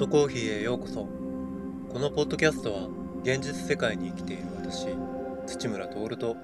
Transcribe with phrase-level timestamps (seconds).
[0.00, 1.06] トコーヒーへようこそ。
[1.92, 2.88] このポッドキャストは
[3.22, 4.86] 現実世界に生きている私
[5.46, 6.36] 土村徹と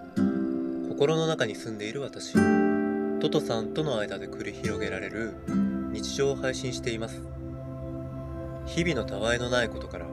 [0.90, 2.34] 心の中に住んでいる私
[3.18, 5.32] トトさんとの間で繰り広げられる
[5.90, 7.22] 日常を配信しています。
[8.66, 10.06] 日々のたわいのないことから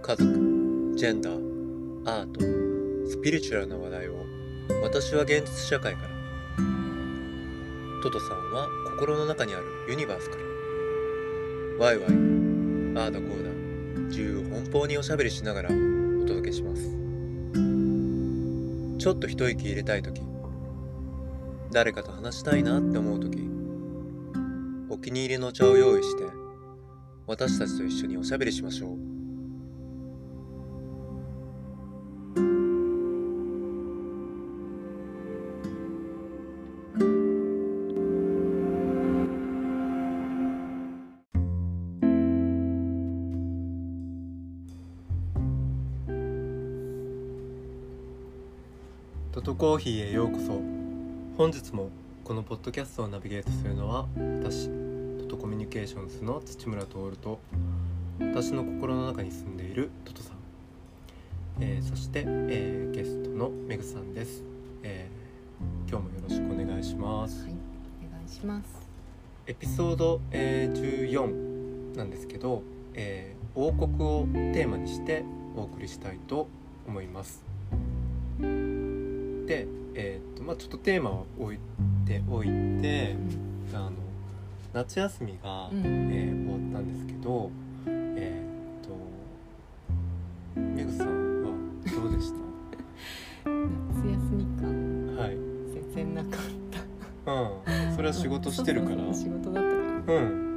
[0.00, 2.40] 家族ジェンダーアート
[3.10, 4.14] スピリチュアルな話題を
[4.82, 6.08] 私は現実社会から。
[8.02, 11.84] トトさんは心の中にあるユニバースから。
[11.84, 12.29] ワイワイ
[13.00, 13.48] ああだこうだ
[14.08, 16.82] 自由奔放におしゃべりしながらお届けします。
[18.98, 20.20] ちょっと一息入れたい時。
[21.72, 23.48] 誰かと話したいなって思う時。
[24.90, 26.24] お気に入りのお茶を用意して
[27.26, 29.09] 私たちと一緒におしゃべりしましょう。
[49.60, 50.58] コーヒーへようこそ
[51.36, 51.90] 本日も
[52.24, 54.06] このポッドキャストをナビゲートするのは
[54.42, 54.70] 私
[55.18, 57.38] トトコミュニケーションズの土村徹と
[58.20, 60.36] 私の心の中に住んでいるトトさん、
[61.60, 64.42] えーそして、えーゲストのメグさんです、
[64.82, 68.88] えー今日もよろしくお願いしますはい、お願いします。
[69.46, 72.62] エピソード、えー14なんですけど、
[72.94, 75.22] えー王国をテーマにして
[75.54, 76.48] お送りしたいと
[76.88, 77.44] 思います。
[79.50, 81.58] で、えーっとまあ、ちょっとテーマを置い
[82.06, 82.46] ておい
[82.80, 83.16] て
[83.74, 83.90] あの
[84.72, 85.82] 夏休みが、うん。
[86.12, 87.50] えー終わったんですけど
[87.86, 88.88] えーっ
[90.54, 91.50] とメグさんは
[91.84, 92.32] どうでし
[93.42, 95.36] 夏休み感たはい、
[95.72, 96.40] 全然なかっ
[97.26, 97.32] た。
[97.32, 99.12] うん、それは仕事してるから。
[99.12, 99.70] 仕事だった
[100.04, 100.20] から。
[100.20, 100.49] うん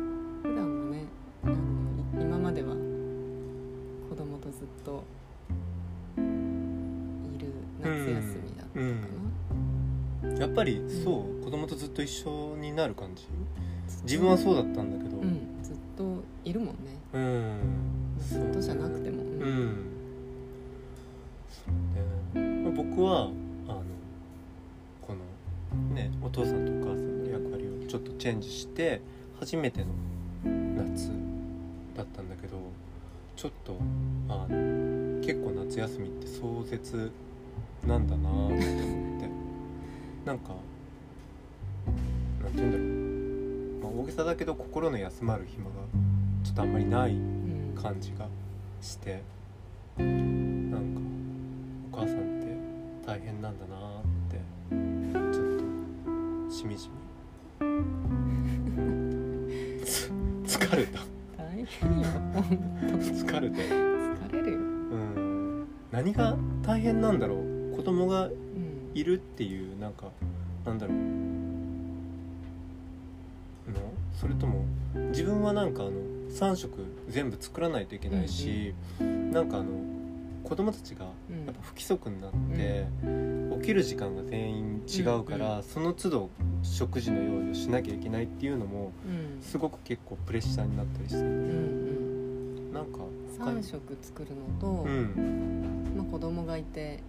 [11.93, 13.27] と一緒になる感じ？
[14.03, 15.17] 自分はそうだったんだけど。
[15.17, 16.73] うん、ずっといるもんね。
[17.13, 18.17] うん。
[18.19, 19.21] ずっとじゃなくても。
[19.21, 19.31] ううん。
[19.69, 19.75] ん
[21.49, 23.29] そうね、まあ、僕は
[23.67, 23.83] あの
[25.01, 29.01] このねお父さんとお母さんの役割をちょっとチェンジして
[29.39, 29.87] 初めての
[30.75, 31.11] 夏
[31.95, 32.57] だったんだけど
[33.35, 33.77] ちょっと
[34.29, 37.11] あの結構夏休みって壮絶
[37.87, 39.29] なんだなって思って。
[40.25, 40.53] なんか
[44.83, 45.71] 心の休まる暇が
[46.43, 48.27] ちょっとあんまりないうん感じが
[48.81, 49.23] して
[49.97, 52.57] なんかお母さんって
[53.07, 54.41] 大変なんだなって
[55.33, 56.95] ちょっとしみじみ
[59.85, 60.11] つ
[60.59, 60.99] 疲れた
[61.37, 62.05] 大変よ。
[62.99, 64.57] 疲れて疲れるよ。
[64.59, 67.35] うん何が大変なんだろ
[67.71, 67.73] う？
[67.77, 68.33] 子供がうん。
[68.93, 70.07] いるっていうなんか
[70.65, 70.72] なん
[74.23, 74.63] それとも
[75.09, 75.91] 自分はなんかあの
[76.31, 76.71] 3食
[77.09, 79.65] 全部作らないといけないし、なんかあの
[80.45, 81.45] 子供たちがうん。
[81.45, 82.87] やっぱ不規則になって、
[83.59, 86.29] 起きる時間が全員違うから、うんその都度
[86.63, 89.41] 食事の用意をしなきゃいけないっていうのもうん。
[89.41, 91.29] すごく結構プレッシャーになったりして、うんう
[92.69, 92.73] ん。
[92.73, 92.99] なんか
[93.37, 94.83] 三食作るのと。
[94.83, 95.93] うん。
[95.97, 97.03] まあ、子供がいて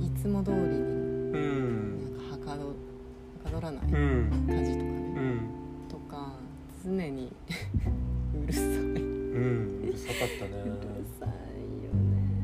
[0.00, 2.28] いつも通りにうん。
[2.28, 2.89] なんかはかどはか
[3.48, 4.46] どらないうん。
[4.48, 5.40] 家事とかね、うん。
[5.88, 6.32] とか
[6.84, 7.32] 常に
[8.44, 9.80] うるさい、ううん。
[9.84, 10.50] うるさかったね。
[10.64, 10.70] る
[11.18, 11.28] さい
[11.84, 11.90] よ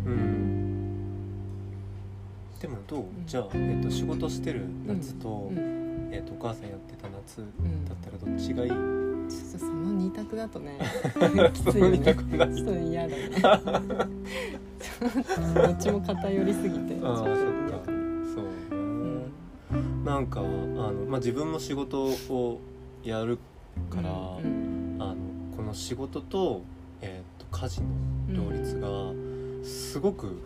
[0.07, 0.91] うね、ん。
[2.61, 3.27] でもどう、ん。
[3.27, 6.09] じゃあ、えっと仕事してる夏と,、うん。
[6.12, 7.84] えっとお母さんやってた夏うん。
[7.84, 10.78] だったらどっちがいい、ちょっとその二択だとね
[11.53, 11.98] きついよね。
[11.98, 12.16] ちょっ
[12.66, 13.31] と嫌だね。
[15.54, 16.95] どっちも偏りすぎて
[20.07, 22.61] なんかあの、まあ、自分も仕事を
[23.03, 23.39] やる
[23.91, 24.13] から、う
[24.47, 25.17] んあの
[25.57, 26.63] この仕事と,、
[27.01, 27.89] えー、と家事の
[28.29, 28.89] 両立が
[29.65, 30.39] すごく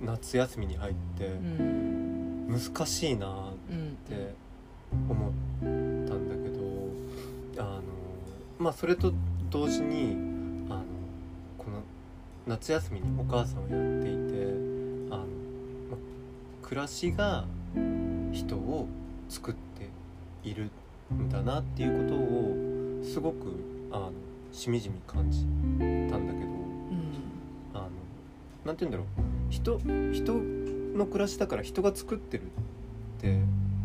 [0.00, 1.30] 夏休みに入ってう
[1.62, 3.30] ん難しいなっ
[3.70, 4.34] うんて
[5.08, 7.82] 思ったんだけどあの
[8.60, 9.12] まあそれと
[9.50, 10.14] 同時に
[10.70, 10.82] あの
[11.58, 11.82] この
[12.46, 14.44] 夏休みにお母さんをやっていて
[15.10, 15.24] あの、
[15.90, 15.96] ま
[16.62, 17.44] 暮らしが
[18.32, 18.86] 人を
[19.30, 19.88] 作って
[20.44, 20.70] いる
[21.14, 23.36] んだなっていうことをすごく
[23.92, 24.12] あの
[24.52, 27.12] しみじみ感じたんだけどうん。
[27.72, 27.88] あ
[28.66, 29.06] のて言うんだろう。
[29.48, 29.78] 人
[30.12, 30.34] 人
[30.96, 32.46] の暮らしだから人が作ってるっ
[33.20, 33.40] て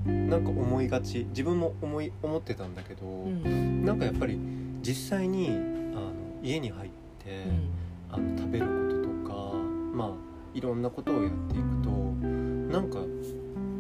[0.06, 3.86] なんか思いがち自分も思い思ってたんだけど、うん。
[3.86, 4.38] なんかやっぱり
[4.82, 6.14] 実際にあの
[6.44, 6.90] 家に入っ
[7.24, 7.70] て、うん。
[8.12, 9.54] あの食べることとか
[9.94, 10.10] まあ
[10.54, 13.00] いろんなことをやっていくとなんか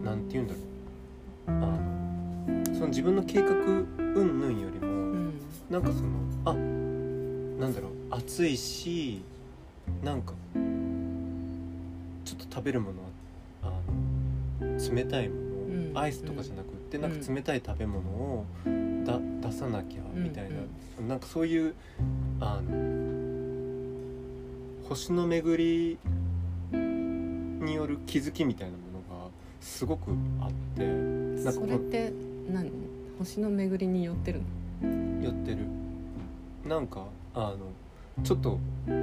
[0.04, 0.75] なんて言うんだろう
[1.48, 5.34] あのその自分の計画云々よりも、うん。
[5.70, 6.10] なんかその
[6.46, 9.22] あなんだろう暑いし
[10.04, 10.34] なんか
[12.24, 13.10] ちょっと食べるものは
[13.64, 15.98] あの冷たいもの、うん。
[15.98, 17.12] アイスとかじゃなくって、うんなん。
[17.12, 18.46] か冷たい食べ物を
[19.06, 19.20] だ
[19.50, 20.50] 出さなきゃみたい
[21.00, 21.76] な、なんかそういう
[22.40, 23.06] あの
[24.90, 25.98] 星の巡り
[26.72, 28.80] による気づきみたいなも
[29.62, 30.12] すごく
[30.42, 32.13] あってなんかそれって
[32.50, 32.72] 何？
[33.19, 34.42] 星の巡りによってる
[34.81, 35.24] の？
[35.24, 35.57] やってる。
[36.66, 37.57] なんかあの
[38.24, 39.02] ちょっとあの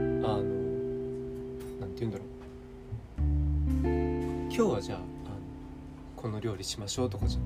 [1.81, 2.29] なんて言うんだろう。
[3.85, 5.07] 今日はじゃああの
[6.17, 7.43] この料理しましょうとかじゃう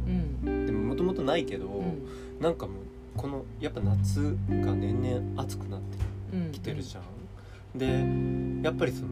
[0.51, 0.67] ん。
[0.67, 2.03] でももともとないけど、うん。
[2.41, 2.77] なんかもう
[3.17, 5.99] このやっぱ夏が年々暑くなって
[6.35, 7.03] うんきてるじゃん、
[7.79, 9.09] でやっぱりその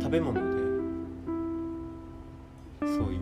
[0.00, 0.40] 食べ物で
[2.80, 3.20] そういう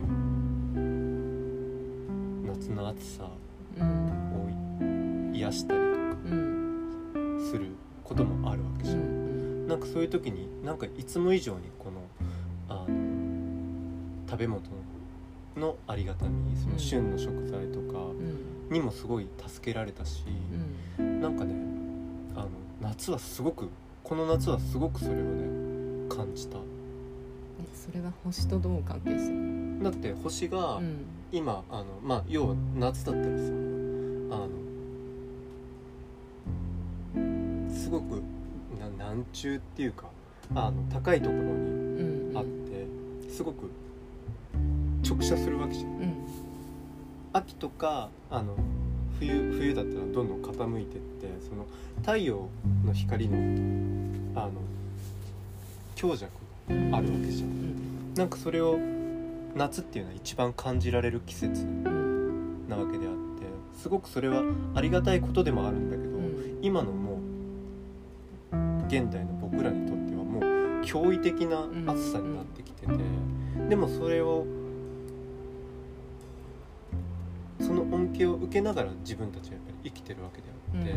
[2.47, 3.29] 夏の暑さ
[3.79, 5.33] うん。
[5.33, 5.91] を癒したりとか
[6.25, 7.67] うんする
[8.05, 9.67] こともあるわけうじゃん、ん。
[9.69, 12.01] なんかそういう時になんかいつも以上にこの
[12.69, 12.97] あの
[14.29, 14.63] 食べ物
[15.57, 18.37] のありがたみその旬の食材とかうん。
[18.71, 20.25] にもすごい助けられたし、
[20.99, 21.21] うん。
[21.21, 21.55] なんかね
[22.35, 22.49] あの
[22.81, 23.69] 夏はすごく
[24.03, 25.66] この夏はすごくそれをね
[26.17, 26.59] 感じた。
[26.59, 26.63] え
[27.75, 31.05] それは星とどう関係してるだって星がうん。
[31.33, 34.49] 今、あのまあ要は夏だったらさあ
[37.19, 38.23] のすごく
[38.81, 40.07] な南中っていうか
[40.55, 42.37] あの高いところにうん。
[42.37, 42.87] あって
[43.29, 43.69] すごく
[45.07, 45.91] 直射するわけじゃん。
[45.91, 46.15] うん。
[47.33, 48.57] 秋とかあの
[49.19, 51.67] 冬冬だったらどんどん傾いてってその
[52.01, 52.49] 太陽
[52.85, 53.37] の光の
[54.41, 54.53] あの
[56.07, 56.31] 強弱
[56.69, 57.49] があるわけじゃん。
[57.49, 58.15] うん。
[58.15, 58.79] なんかそれを
[59.57, 63.47] 夏っていうのは一番感じられる季節うんなわけであって
[63.81, 64.43] すごくそれは
[64.75, 66.59] ありがたいことでもあるんだけど、うん。
[66.63, 67.15] 今のも
[68.53, 70.43] う現代の僕らにとってはもう
[70.85, 72.93] 驚異的な暑さになってきてて、
[73.69, 74.47] でもそれを
[77.61, 80.95] その恩恵を受けながら自分たちはやっぱり生きてるわけであって、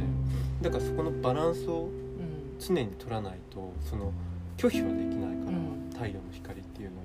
[0.62, 2.40] だからそこのバランスをうん。
[2.60, 4.12] 常に取らないとその
[4.60, 5.90] 拒否はできないから、うん。
[5.94, 7.00] 太陽の光っていうのを。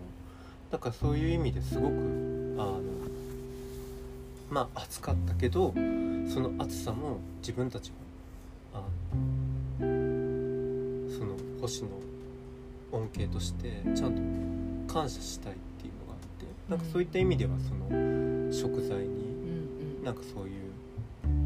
[0.72, 1.92] だからそういう意味ですごく
[2.58, 2.80] あの
[4.50, 7.92] まあ暑かったけどその暑さも自分たち
[8.72, 9.86] はあの
[11.16, 11.90] その星の
[12.90, 20.72] 恩恵としてちゃんと感謝したいっていうのがあってなんかそういった意味ではその食材になんかそういう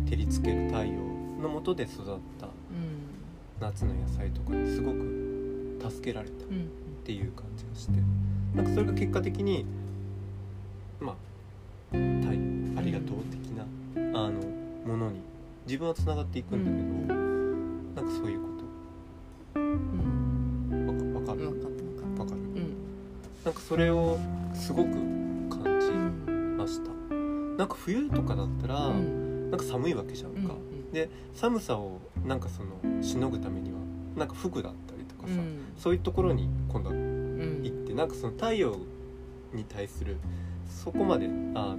[0.08, 0.92] 照りつける太陽
[1.42, 2.04] の下で育っ
[2.40, 3.08] たうん。
[3.60, 5.27] 夏の野菜とかにすごく
[5.80, 6.44] 助けられた。
[6.44, 6.68] っうん。
[7.04, 7.92] ていう感じがして。
[8.54, 9.64] なんかそれが結果的に
[11.00, 11.16] まあ
[11.92, 12.28] 太
[12.78, 13.64] ありがとう的な
[14.18, 14.40] あの
[14.86, 15.20] ものに
[15.66, 16.76] 自分はつながっていくんだけ
[17.14, 18.48] ど、なんかそういうこ
[19.54, 21.14] うん。
[21.14, 21.50] とわかわかる？
[21.50, 22.40] 分かった分かっわかる？
[22.40, 22.74] たうん。
[23.44, 24.18] なんかそれを
[24.54, 25.88] すごく感うじ
[26.32, 26.56] ん。
[26.58, 26.90] ました。
[27.56, 29.50] なんか冬とかだったら、うん。
[29.50, 30.54] なんか寒いわけじゃんうんか、
[30.92, 33.78] で寒さをなんかそのしのぐためには
[34.16, 34.72] なんか服だっ
[35.28, 35.58] さ、うん。
[35.76, 38.76] そういうところに今度行ってなんかその太陽
[39.54, 40.16] に対する
[40.68, 41.78] そこまであの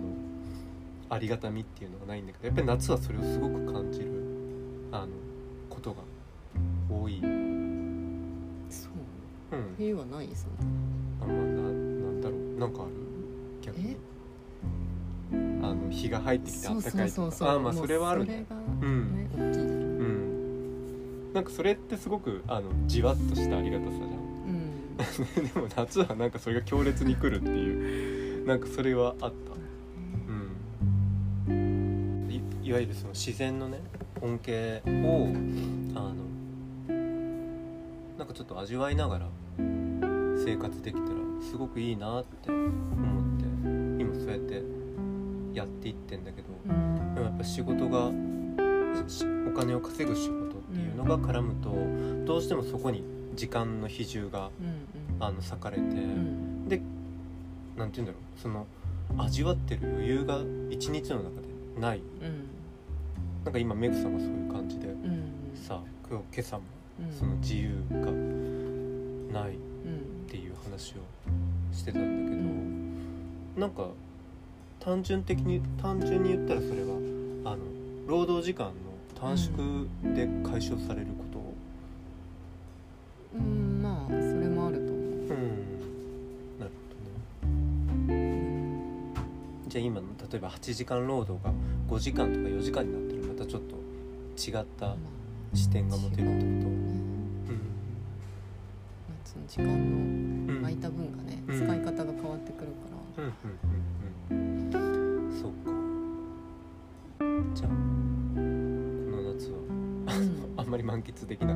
[1.10, 4.12] ありがたみっていうのがないんだけどやっぱり夏はそれをすごく感じる
[4.92, 5.08] あの
[5.70, 5.98] ことが
[6.90, 7.26] 多い、う。
[7.26, 8.92] ん、そう
[9.78, 10.30] 冬はない？
[10.34, 10.52] そん
[11.20, 12.40] なあまあななんだろう。
[12.60, 12.92] なんかある？
[13.62, 13.98] 逆に。
[15.62, 17.52] あの日が入ってきて暖かいとか。
[17.54, 18.46] あまあそれはあるね。
[18.50, 19.16] もうん。
[19.16, 19.69] ね大きい
[21.40, 24.10] なんかそれってすごくあのじわっとしたありがたさじゃん。
[24.10, 25.48] うん。
[25.54, 29.36] でも夏はなんかそれが強烈に来るっていうなんかそれはあった。
[31.50, 32.28] うん。
[32.30, 33.80] いいわゆるその自然のね
[34.20, 35.30] 恩恵を
[35.96, 36.14] あ
[36.90, 36.96] の
[38.18, 44.62] なんかちょっと味わいながら生活できたらすごくいいなって思って今そうやって
[45.54, 47.16] やっていってんだけどうん。
[47.16, 48.12] でもやっぱ仕事が
[49.08, 50.39] しお金を稼ぐ仕事
[51.00, 53.04] のが絡むとどうしてもそこに
[53.36, 56.70] 時間の比重がうんあの割かれて、うん。
[56.70, 56.82] で
[57.78, 58.42] なんて言うんだろう。
[58.42, 58.66] その
[59.18, 60.40] 味わってる余裕が
[60.70, 61.48] 一日の中で
[61.80, 62.00] ない。
[62.00, 62.48] うん。
[63.44, 65.32] なんか今メグさんがそういう感じでうん。
[65.56, 66.64] さ今日今朝も
[67.02, 67.12] うん。
[67.14, 70.28] その自由がないっうん。
[70.28, 70.96] ていう話を
[71.74, 72.94] してたんだけど、うん。
[73.58, 73.88] なんか
[74.80, 76.96] 単純的に単純に言ったらそれは
[77.46, 77.58] あの
[78.08, 78.74] 労働時間の
[79.20, 79.86] 短縮
[80.16, 81.40] で解消されること
[83.38, 84.96] うんまあそれもあると思う。
[84.96, 85.80] うん。
[86.60, 86.90] なるほ
[88.08, 88.18] どね。
[89.68, 91.52] じゃあ今の例えば8時間労働が
[91.90, 93.76] 5時間とか4時間になったらまたちょっと
[94.40, 94.98] 違ったまあ
[95.56, 96.46] 視点が持てるってこと？
[96.46, 96.70] 違うね
[97.50, 97.60] うん
[99.26, 99.66] その時間
[100.48, 100.62] のうん。
[100.62, 101.58] 空いた分がね、うん。
[101.58, 103.60] 使い方が変わってくるから、うんうん
[104.32, 105.40] うんうん。
[105.40, 105.72] そっか。
[107.54, 107.70] じゃあ
[110.70, 111.56] んまり満喫できなかっ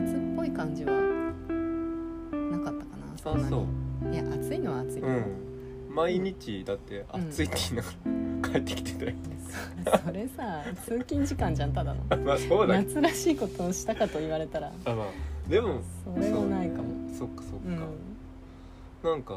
[0.00, 3.50] 夏っぽい感じはなかったかなたそんなに。
[3.50, 3.66] そ
[4.10, 4.14] う。
[4.14, 5.94] いや暑いのは暑いよ、うん。
[5.94, 7.88] 毎日だって暑いって言いなが
[8.42, 9.12] ら帰ってきてたよ、
[9.88, 12.02] そそれさ通勤時間じゃんただの。
[12.18, 14.72] まあそうだ夏らしいことをしたかと言われたら。
[14.84, 15.06] あまあ
[15.48, 16.88] でもそれはないかも。
[17.16, 17.76] そっかそっうん。
[17.78, 19.34] か、なんか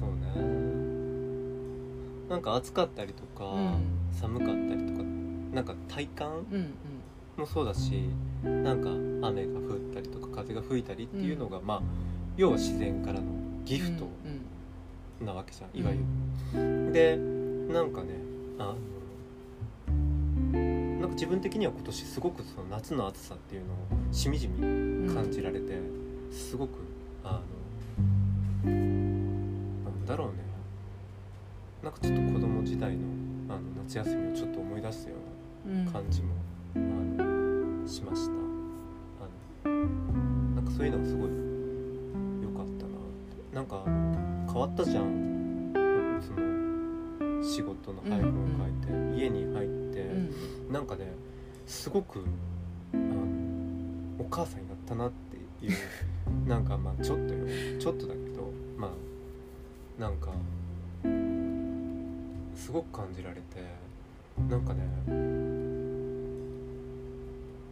[0.00, 0.62] そうね。
[2.28, 3.74] なんか暑かったりとか、うん。
[4.12, 5.04] 寒かったりとか
[5.54, 6.70] なんか体感うんうん。
[7.38, 8.10] もそうだし
[8.42, 8.90] なんか
[9.28, 11.82] 雨が降ったりとか風が吹いたりっていうのが、まあ
[12.36, 13.26] 要は自然からの
[13.64, 14.08] ギフト
[15.20, 15.98] うんなわけじゃん、いわゆ
[16.60, 16.92] る。
[16.92, 17.16] で
[17.72, 18.08] なんかね
[18.58, 18.74] あ
[20.52, 20.58] の
[21.00, 23.76] なんか自分的には今年すごくその夏の暑さっていうのを
[24.12, 25.78] しみじみうん感じられて、
[26.32, 26.78] すごく
[27.24, 27.40] あ
[28.64, 28.78] のな
[29.90, 30.34] んだろうね。
[31.82, 33.00] なんかちょっと子供時代の
[33.48, 35.16] あの夏休みをちょっと思い出したよ
[35.66, 36.34] ううんな感じも、
[36.76, 37.31] あの
[37.86, 38.32] しました。
[39.64, 39.74] あの
[40.54, 41.30] なんかそういうのがすごい
[42.42, 43.54] 良かったなって。
[43.54, 43.84] なんか
[44.52, 45.72] 変わったじゃん。
[46.20, 50.72] その仕事の配分を変えて、家に入って、うん。
[50.72, 51.12] なんかね
[51.66, 52.24] すごく
[54.18, 55.10] お母さんになったなっ
[55.60, 55.76] ていう
[56.48, 57.46] なんかまあちょっとよ。
[57.78, 60.30] ちょっとだけどまあなんか
[62.54, 63.42] すごく感じられて
[64.48, 64.80] なんかね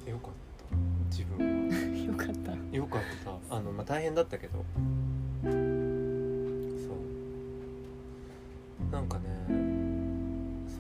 [0.09, 0.31] よかっ
[0.71, 0.77] た。
[1.11, 1.75] 自分は。
[2.05, 2.77] よかった。
[2.77, 3.03] よかっ
[3.49, 3.57] た。
[3.57, 4.65] あの、まあ、大変だったけど。
[5.43, 5.53] そう。
[8.93, 9.25] なんかね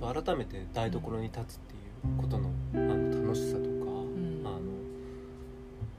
[0.00, 1.78] そう改めて台所に立つってい
[2.14, 4.42] うことのあの楽しさとか、ん。
[4.44, 4.60] あの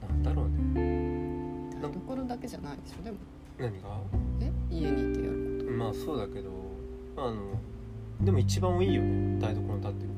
[0.08, 1.76] なんだろうね。
[1.80, 3.16] 台所だけじゃないでしょでも。
[3.58, 4.00] 何が？
[4.40, 4.50] え？
[4.70, 6.50] 家にいてやるこまあそうだけど
[7.16, 7.60] あの
[8.22, 10.14] でも一番いいよね台所に立ってるこ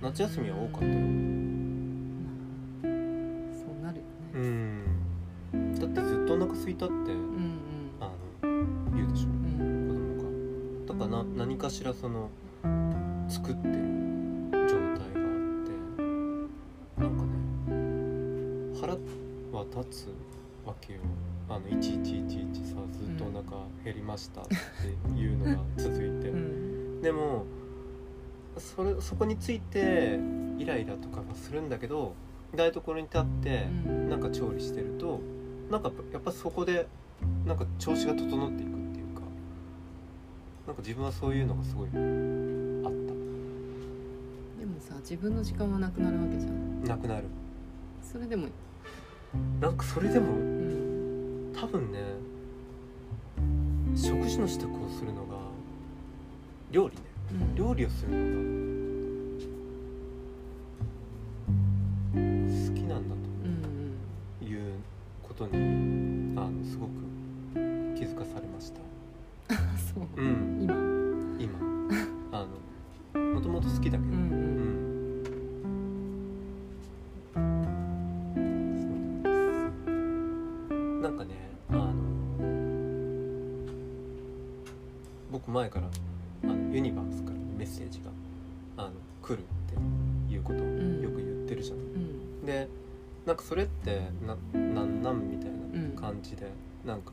[0.00, 0.92] とがと夏休みは多かったよ
[6.68, 7.58] ずっとお腹空いたってうん
[8.00, 8.56] あの
[8.94, 9.28] 言うでしょ。
[9.28, 9.34] うん。
[9.60, 9.88] うん
[10.86, 12.28] 子供がだからな何かしらその
[13.28, 13.74] 作ってる
[14.52, 15.72] 状態があって
[16.98, 17.28] なんかね
[18.80, 18.92] 腹
[19.58, 20.14] は立つ
[20.66, 21.00] わけよ。
[21.48, 24.54] あの1111さずっとお腹減りましたって
[25.18, 27.00] いうのが続いて、うん。
[27.00, 27.46] でも
[28.58, 30.20] それそこについて
[30.58, 32.14] イライラとかはするんだけど
[32.54, 34.10] 台所に立ってうん。
[34.10, 35.20] なんか調理してると
[35.70, 36.86] なんかやっぱそこで
[37.46, 39.20] なんか調子が整っていくっていうか
[40.66, 41.96] なんか自分はそういうのがすごいあっで
[44.66, 46.82] もさ自分の時間はなくなるわけじゃん。
[46.84, 47.24] たなくなる。
[48.02, 48.48] それでも
[49.60, 51.52] なんかそれでもうん。
[51.54, 51.98] 多分ね
[53.94, 55.36] 食事の支度をするのが
[56.70, 57.02] 料理ね。
[57.32, 57.54] うん。
[57.54, 58.67] 料理をするのが
[65.38, 66.90] ことにあのすごく
[67.96, 68.80] 気づかされました。
[68.80, 68.82] う
[69.54, 70.04] んあそう。
[70.16, 70.58] うん。
[70.60, 70.74] 今。
[71.38, 71.58] 今。
[72.32, 72.44] あ
[73.14, 74.14] のもともと好きだけど、うんう
[77.36, 77.42] うん。
[80.98, 81.34] んなんかね
[81.70, 81.94] あの
[85.30, 85.86] 僕前から
[86.44, 88.10] あのユニバースからのメッセージが
[93.38, 96.46] かそれってななんなんみたいうんな感じで、
[96.84, 97.12] なんか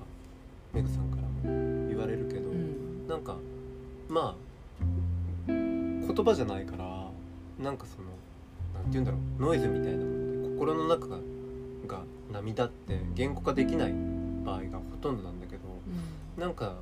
[0.73, 3.07] メグさんからも言われるけど、うん。
[3.07, 3.35] なんか
[4.09, 4.55] まあ
[5.47, 7.11] 言葉じゃないから
[7.63, 8.09] なんかその
[8.73, 11.17] なんて言うんだろうノイズみたいなもので心の中が
[11.87, 13.93] が波立って言語化できない
[14.43, 15.61] 場合がほとんどなんだけど
[16.37, 16.75] なんか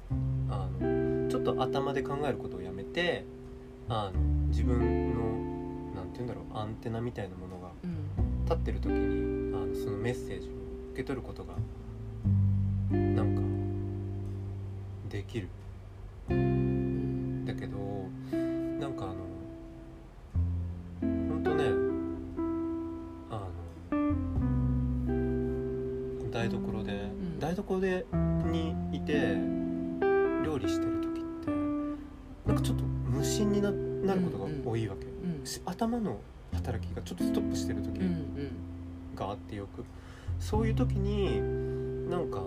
[0.50, 3.26] あのちょっと頭で考えることをやめて
[3.90, 5.14] あの自分
[5.94, 7.53] のなんて言うんだろうアンテナみたいなもの
[8.44, 10.52] 立ってる時にあのそのメッセージを
[10.94, 11.54] 受け取ることが
[12.92, 13.42] なんか
[15.10, 15.48] できる。
[16.30, 17.78] うんだけど
[18.80, 19.16] なんかあの
[21.02, 21.66] ほんとね
[23.30, 23.50] あ
[26.24, 27.40] の台所で、ん。
[27.40, 28.06] 台所で
[28.46, 29.38] にいて
[30.46, 31.52] 料理してる時って
[32.48, 35.10] なんかちょっと無心にななることが多いわけ、う
[35.44, 35.46] ん。
[35.46, 36.20] し頭の
[36.54, 38.00] 働きがちょっとストップしてる時。
[38.00, 38.13] うん
[39.24, 39.86] うんがあってよく。
[40.40, 41.40] そういう時に
[42.10, 42.42] なんか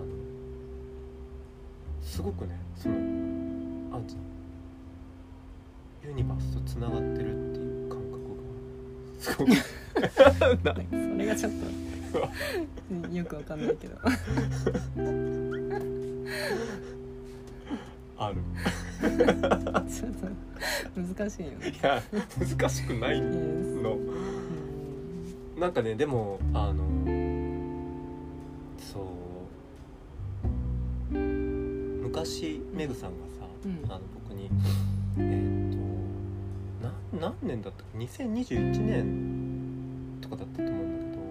[2.01, 2.95] すごくねその
[3.97, 3.99] あ
[6.05, 9.49] ユニバースとつながってるっていう感覚がすごく。
[10.63, 10.73] な
[11.13, 11.51] それがちょっ
[13.11, 13.97] とよくわかんないけど。
[18.19, 18.35] ある。
[19.89, 20.27] ちょっと
[20.95, 21.69] 難しいよね。
[21.69, 22.01] いや
[22.39, 23.97] 難しくないの
[25.57, 26.85] なんかねでもあの
[28.77, 29.05] そう。
[31.17, 33.83] 昔メグさんがさ、うん。
[33.91, 34.51] あの僕に
[35.17, 35.73] えっ、
[36.81, 36.87] と
[37.19, 41.21] な何年だったか2021年とかだったと思うんだけど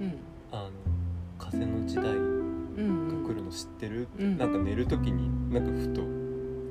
[0.00, 0.16] うん。
[0.52, 0.70] あの
[1.38, 4.38] 風の時代がうん来るの知ってる、うん。
[4.38, 6.02] なんか寝る時になんかふと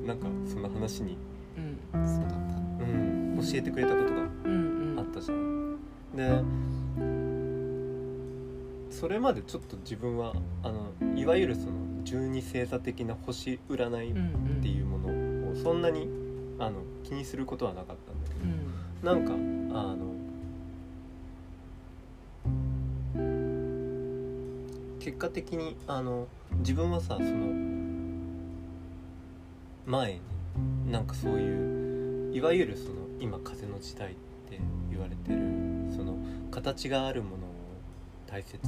[0.06, 1.18] なんかそんな話に、
[1.58, 1.60] う
[1.98, 2.08] ん。
[2.08, 2.36] そうだった。
[2.36, 2.38] う
[2.86, 4.98] ん、教えてくれたことがうんうん。
[4.98, 5.76] あったじゃん。
[6.16, 6.42] で
[9.02, 10.32] それまでちょっと自分は
[10.62, 16.08] あのいわゆるその十二星座的な星占いっていうものをそんなに
[16.60, 19.26] あの気にすることはなかったんだけど、うん。
[19.26, 20.14] なんかあの
[25.00, 26.28] 結果的にあの
[26.58, 27.28] 自分はさその
[29.84, 34.14] 前になんかそういういわゆるその今風の時代っ
[34.48, 34.60] て
[34.92, 35.40] 言われてる
[35.90, 36.18] その
[36.52, 37.41] 形があるものを
[38.32, 38.58] 大切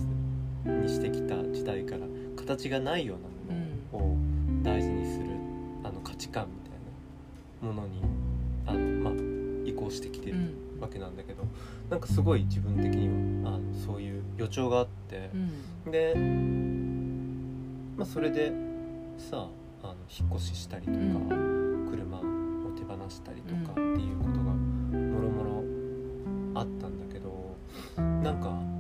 [0.66, 2.00] にしてきた時代から
[2.36, 3.18] 形がないよう
[3.50, 3.60] なも
[3.92, 4.16] のを
[4.62, 5.24] 大事にする
[5.82, 6.78] あの価値観みたい
[7.62, 8.02] なものに
[8.66, 9.14] あの、まあ、
[9.66, 10.64] 移行してきてるうん。
[10.80, 11.44] わけなんだけど
[11.88, 15.30] なんかすごい自分的にはあのそういう予兆があって
[15.86, 15.90] う、ん。
[15.90, 16.14] で、
[17.96, 18.52] まあ、それで
[19.16, 19.48] さ
[19.82, 21.88] あの引っ越ししたりとか、うん。
[21.90, 22.22] 車を
[22.76, 27.56] 手放したりとかっていうことがもろもろあったんだけど
[27.96, 28.73] なんか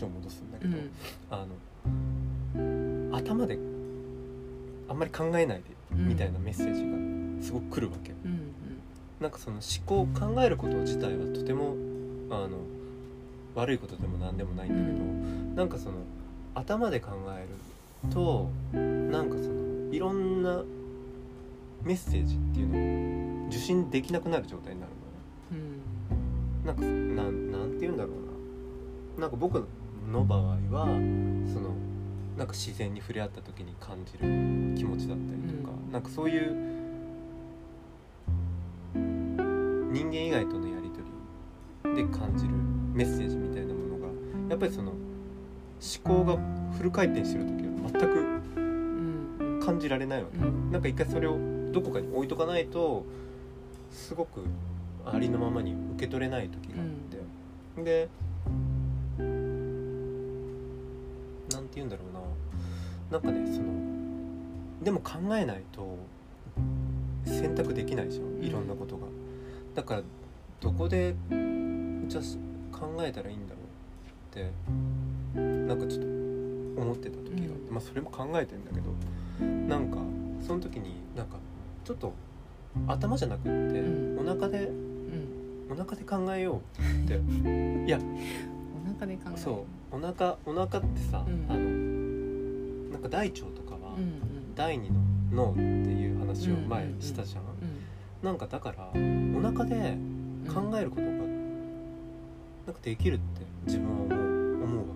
[0.00, 0.90] 話を戻すんだけど、うん。
[1.30, 1.46] あ
[3.10, 3.58] の頭で
[4.88, 6.08] あんまり考えないでうん。
[6.08, 8.40] みたいなメッセージがすごく来るわけ、うん
[9.20, 11.74] なんかその思考考えること自体はとても
[12.30, 12.56] あの
[13.54, 15.96] 悪いことでも何でもないんだけど、なんかその
[16.54, 20.62] 頭で考えるとなんかそのいろんな
[21.82, 24.92] メッセージっていうのを受信できなくなる状態になる
[25.52, 25.64] のね。
[26.64, 26.66] うん。
[26.66, 28.12] なんかなんなんて言うんだろう
[29.18, 29.22] な。
[29.22, 29.66] なんか僕
[30.10, 30.86] の場合は
[31.52, 31.70] その
[32.36, 34.18] なんか自然に触れ合った時に感じる
[34.76, 35.92] 気持ちだったりとか、うん。
[35.92, 36.54] なんかそういう
[39.92, 41.04] 人間以外とのやり取
[41.96, 42.52] りで感じる
[42.94, 44.08] メッセージみたいなものが
[44.48, 44.98] やっぱりその思
[46.04, 46.38] 考が
[46.76, 48.74] フル回転してる時は全くうん。
[49.38, 50.72] うん感じられないわけ、うん。
[50.72, 51.36] なんか一回それを
[51.70, 53.04] どこかに置いとかないと
[53.90, 54.42] すごく
[55.04, 56.88] ありのままに受け取れない時があっ
[57.76, 58.08] て、で
[61.52, 62.20] なんて言うんだろうな。
[63.10, 63.68] なんかねその
[64.82, 65.98] でも考えないと
[67.24, 68.42] 選択できないじゃん。
[68.42, 69.06] いろんなことが、
[69.74, 70.02] だから
[70.60, 71.14] どこで
[72.08, 73.64] じゃあ考えたらいいんだろう。
[74.30, 74.50] って
[75.68, 76.06] なんかちょっと
[76.80, 77.74] 思ってた時があって、うん。
[77.74, 79.98] まあそれも考えてんだけどなんか
[80.46, 81.36] その時になんか
[81.84, 82.12] ちょっと
[82.86, 84.18] 頭じゃなくって、うん。
[84.20, 85.72] お腹でうん。
[85.72, 87.14] お腹で考えようって。
[87.86, 87.98] いや。
[87.98, 89.38] お腹で考える。
[89.38, 91.46] そうお腹お腹ってさ、うん。
[91.48, 91.60] あの
[92.92, 93.96] なんか大腸とかは、
[94.54, 95.00] 第二の
[95.32, 97.50] 脳っていう話を前にしたじゃん、うん
[98.22, 99.96] なんかだからお腹で
[100.46, 103.22] 考えることがなんかできるって
[103.64, 104.18] 自分は思う
[104.64, 104.94] 思うわ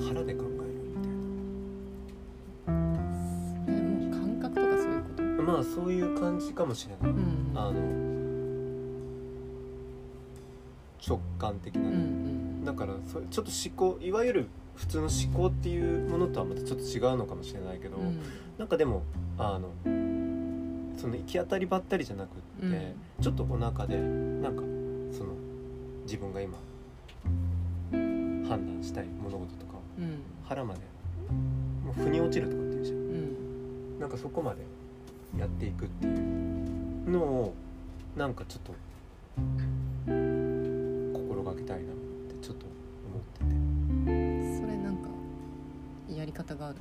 [0.00, 1.12] け腹で考えるみたい
[3.64, 5.22] それもう感覚とかそういうこと？
[5.22, 7.52] なまあそういう感じかもしれない、うん。
[7.54, 8.09] あの
[11.10, 12.64] 直感的なうんうね、ん。
[12.64, 14.46] だからそれちょっと思考いわゆる
[14.76, 18.18] 普通の思考っていうものとはまたちょっと違うのかもしれないけど、うん。
[18.58, 19.02] なんかでも
[19.36, 19.68] あの
[20.96, 22.94] その行き当たりばったりじゃなくって、うん。
[23.20, 24.62] ちょっとお腹でなんか
[25.16, 25.34] その
[26.04, 26.56] 自分が今
[27.92, 30.22] 判断したい物事とかをうん。
[30.44, 30.80] 腹まで
[31.84, 32.98] もう腑に落ちるとかっていうじゃん。
[32.98, 34.00] うん。
[34.00, 34.62] なんかそこまで
[35.38, 37.54] やっていくっていうのを
[38.16, 38.72] なんかちょっと
[41.70, 41.94] たいなっ
[42.28, 42.66] てちょっと
[43.06, 43.46] 思ってて。
[44.60, 45.08] それなんか
[46.12, 46.78] やり方がある？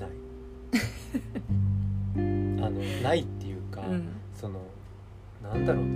[0.00, 0.10] ない。
[3.02, 4.08] ないっていうか、うん。
[4.34, 4.60] その
[5.42, 5.90] なんだろうな。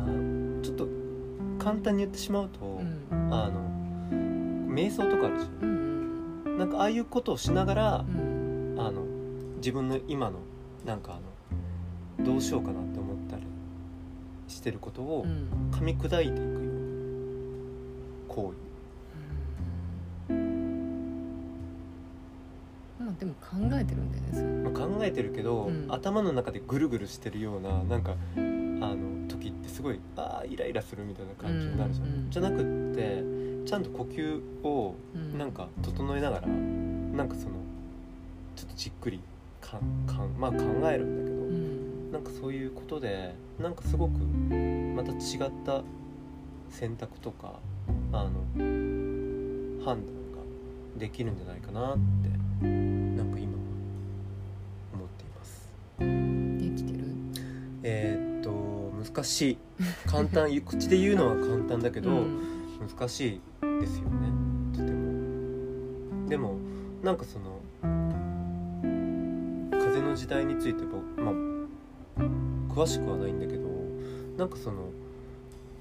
[0.00, 0.86] なちょっと
[1.58, 3.04] 簡単に言ってしまうと、うん。
[3.34, 3.60] あの
[4.72, 5.71] 瞑想とかあるじゃん
[6.72, 8.76] かああいうことをしながらう、ん。
[8.78, 9.02] あの
[9.56, 10.38] 自分の今の
[10.84, 13.42] なんかあのどうしようかなって思ったり
[14.48, 15.70] してることをうん。
[15.70, 16.60] 噛み砕いていくような
[18.28, 18.54] 行
[22.98, 25.86] まあでも考えてるんだよねまあ、考えてるけど、うん。
[25.90, 32.30] 頭の中でぐるぐるしてるようななんかあの時ってすごいああイライラするみたいな感じになるじゃん、うんうん。
[32.30, 33.41] じゃなくって
[33.72, 35.38] ちゃんと呼吸をうん。
[35.38, 37.54] なんか整えながら、なんかその
[38.54, 39.18] ちょっとじっくり
[39.62, 40.58] かかんまあ考
[40.90, 42.12] えるんだけど、うん。
[42.12, 45.82] なんかそういうことでなんかすごくまた違った
[46.68, 47.60] 選択とか
[48.12, 48.30] あの
[49.82, 50.42] 判断が
[50.98, 51.96] できるんじゃないかなっ
[52.60, 53.58] てなんか今は
[54.92, 55.72] 思っています。
[55.98, 57.06] できてる？
[57.84, 58.50] えーっと
[59.14, 59.58] 難しい。
[60.06, 62.42] 簡単 口で言うのは簡単だけど、うん。
[62.98, 63.40] 難しい
[63.82, 64.30] ですよね。
[64.72, 66.28] とても。
[66.28, 66.56] でも
[67.02, 67.60] なんかその
[69.72, 71.34] 風の時代について僕まあ
[72.72, 73.68] 詳しくはないんだけど
[74.38, 74.88] なんかその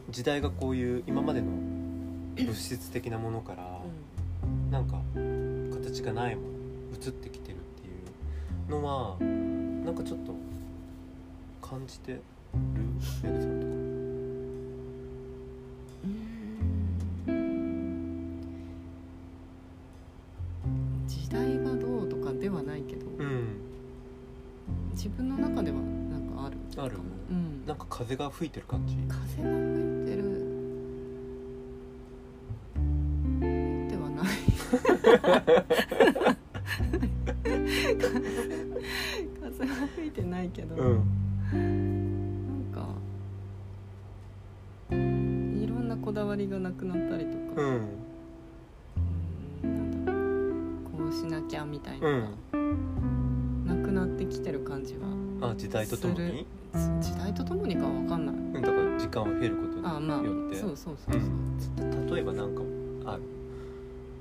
[0.10, 1.48] 時代がこういう今までの
[2.36, 3.80] 物質的なものから
[4.72, 5.00] なんか
[5.72, 6.48] 形がないもの
[7.00, 7.92] 移ってきてるってい
[8.68, 10.34] うのはなんかちょっと
[11.62, 12.24] 感じてる？
[13.24, 13.81] メグさんとか
[28.12, 28.96] 風が吹いてる感じ。
[55.62, 56.46] 時代とともに？
[57.00, 58.36] 時代とともにかは分かんない。
[58.36, 61.22] うんだから時間を経ることにあまあよってそうそうそうそう。
[61.22, 62.62] うん例えばなんか
[63.12, 63.22] ある？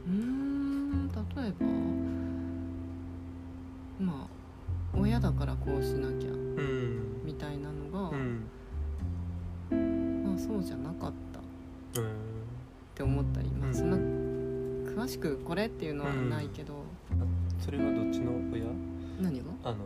[0.07, 1.15] うーん例
[1.49, 1.53] え
[3.99, 8.45] ばまあ親だからこうしなきゃうんみたいなのが、うん。
[10.25, 11.39] まあ、そうじゃなかった。
[12.01, 12.11] っうん
[12.95, 13.75] て思ったり、まあ、うん。
[13.75, 13.97] そんな
[15.03, 16.85] 詳しくこれっていうのはないけど、
[17.65, 18.65] それはどっちの親？
[19.23, 19.45] 何が？
[19.65, 19.77] あの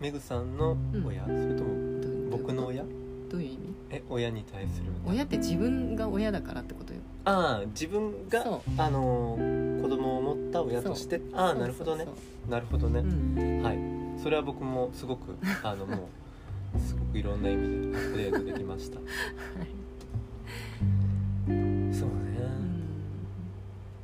[0.00, 0.76] メグさんの
[1.06, 2.84] 親、それとも僕の親？
[3.30, 3.58] どういう意味？
[3.90, 4.86] え親に対する。
[5.06, 7.00] 親って自分が親だからってことよ。
[7.24, 9.36] ああ自分があの
[9.80, 11.20] 子供を持った親として。
[11.32, 12.06] ああなるほどね。
[12.48, 13.00] なるほどね。
[13.00, 13.62] そう、うん。
[13.62, 13.78] はい。
[14.22, 16.08] それは僕もすごくあのも
[16.76, 18.96] うすごくいろんな意味でアップデートできました。
[18.96, 19.04] そ う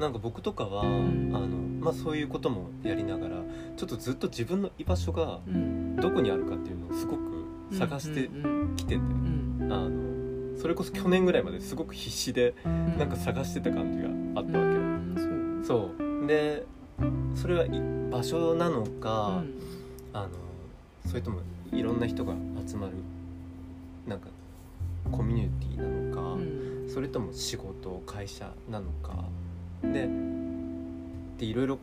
[0.01, 1.31] なんか僕とかは、ん。
[1.35, 1.47] あの
[1.81, 3.37] まあ、そういうこともやりながら
[3.77, 5.97] ちょっとずっと自分の居場所がうん。
[5.97, 7.21] どこにあるかっていうのをすごく
[7.73, 9.69] 探してうんきてて、うん。
[9.71, 12.99] あのそれこそ去年ぐらいまですごく必死でうん。
[12.99, 14.09] なんか探してた感じが
[14.41, 14.81] あったわけよ。
[14.81, 15.61] うん。
[15.63, 16.27] そうそう。
[16.27, 16.65] で
[17.35, 17.71] それはい
[18.11, 19.55] 場所なのか、うん。
[20.15, 20.29] あの
[21.07, 21.41] それとも
[21.73, 22.35] いろんな人が
[22.67, 22.95] 集まる
[24.07, 24.29] なんか
[25.13, 26.91] コミュニティなのか、うん。
[26.93, 29.25] それとも仕事会社なのか
[29.83, 30.09] で
[31.39, 31.79] でいろいろ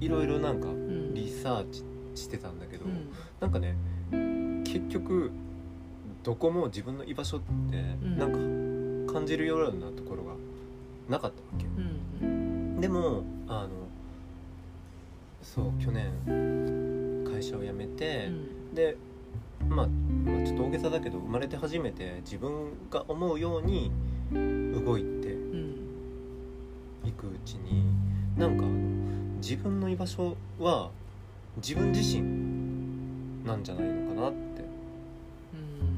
[0.00, 1.14] いろいろなんかうん。
[1.14, 1.84] リサーチ
[2.14, 3.08] してたんだけど、うん。
[3.40, 3.76] なんかね
[4.64, 5.30] 結局
[6.22, 8.18] どこも自分の居場所ってん。
[8.18, 10.32] なんか感じるようなところが
[11.08, 11.68] なかったわけ、う
[12.26, 13.68] んでもあの
[15.42, 16.12] そう去年
[17.30, 18.28] 会社を辞めて、
[18.74, 18.96] で、
[19.68, 23.92] まあ、まあちょっと大げさだけど生まれて初めて自分が思うように
[24.32, 25.71] 動いてうん
[27.04, 27.84] いくうちに
[28.36, 28.64] なんか
[29.40, 30.90] 自分の居場所は
[31.56, 32.22] 自分自身
[33.46, 34.64] なんじゃないのかなって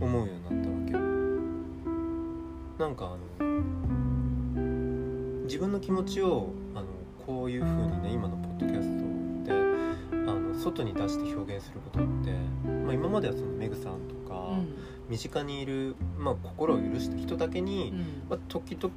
[0.00, 0.08] うん。
[0.08, 0.98] 思うようになったわけよ。
[2.78, 3.44] なんかあの
[5.44, 6.86] 自分の気持ちをあの
[7.26, 9.04] こういう風にね今のポッドキャスト
[9.44, 9.52] で
[10.28, 12.32] あの外に出して表現することって、
[12.84, 14.58] まあ、今まではそのメグさんとか、
[15.08, 17.98] 身近にいる、まあ、心を許した人だけに、うん。
[18.28, 18.92] まあ、時々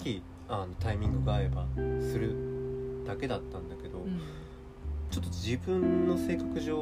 [0.50, 2.36] あのタイミングが合えばする
[3.06, 4.20] だけだったんだけど、うん。
[5.10, 6.76] ちょっと自分の性格上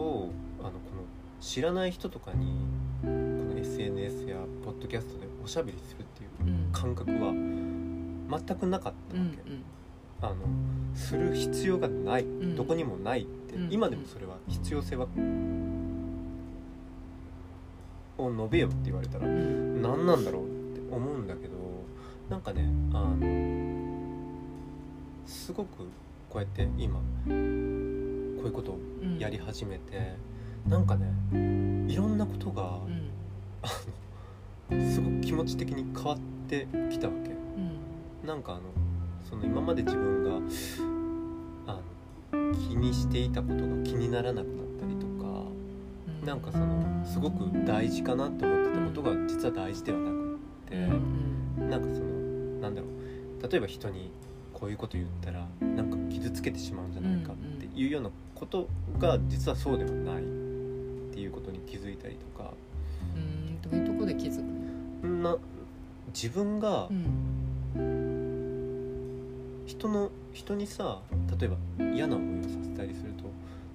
[0.59, 1.03] あのこの
[1.39, 2.55] 知らない人とかに
[3.01, 9.41] この SNS やポッドキャストでおしゃべりするっていううん感覚は全くなかったうんわけ、
[10.21, 10.35] あの
[10.95, 12.55] する必要がない、ん。
[12.55, 13.71] どこにもないって、うん。
[13.71, 15.05] 今でもそれは必要性は
[18.17, 19.81] を述べよって言われたらうん。
[19.81, 20.45] 何なんだろうっ
[20.79, 21.54] て思うんだけど
[22.29, 23.17] なんかねあの
[25.25, 25.83] すごく
[26.29, 29.19] こうやって今こういうことをうん。
[29.19, 30.15] やり始めて、
[30.67, 31.07] なんかね
[31.87, 32.79] いろんなことが
[34.69, 34.91] う、ん。
[34.91, 36.17] すごく気持ち的に変わっ
[36.49, 37.29] てきたわけ。
[37.29, 38.27] うん。
[38.27, 38.61] なんかあの
[39.23, 40.31] その今まで自分が
[41.67, 41.79] あ
[42.33, 45.45] の気にしていたことが気にならなくなったりとか
[46.07, 46.25] うん。
[46.25, 50.79] なんかそのすごく大事かなって思ってたことが実は大事ではなくって、う
[51.63, 51.69] ん。
[51.69, 52.14] なんかその
[52.65, 53.51] なんだろう。
[53.51, 54.11] 例えば人に
[54.53, 60.25] こういうこと言ったらなんか傷つけてしまうんじゃないかっていうようなことが実はそうではないっ
[61.13, 62.51] ていうことに気づいたりとか。
[63.15, 63.61] うん。
[63.61, 64.37] どういうとこで気づ
[65.01, 65.37] くな
[66.13, 67.35] 自分がうん
[69.65, 70.99] 人の人にさ
[71.39, 71.57] 例えば
[71.93, 73.23] 嫌な思いをさせたりすると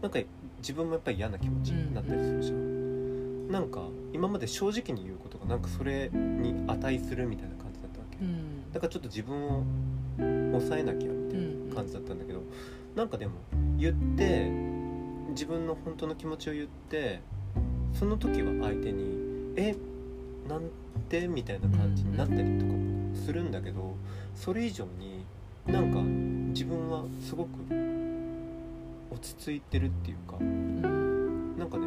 [0.00, 0.20] なんか
[0.58, 9.64] 自分もやっぱり嫌な気持ちになったりするじゃん、なんか今まで正直に言うことがなんかそれに値するみたいな感じだったわけ、うんだからちょっと自分を
[10.52, 12.42] 抑えなきゃみたいな感じだったんだけど、
[12.94, 13.32] なんかでも
[13.78, 14.50] 言って
[15.30, 17.20] 自分の本当の気持ちを言って
[17.92, 19.74] その時は相手に「え
[20.48, 20.62] なん
[21.08, 23.94] で?」みたいな感じになったりとかもするんだけど
[24.34, 25.24] それ以上に
[25.66, 26.00] なんか
[26.52, 27.48] 自分はすごく
[29.10, 31.86] 落ち着いてるっていうかうんなんかね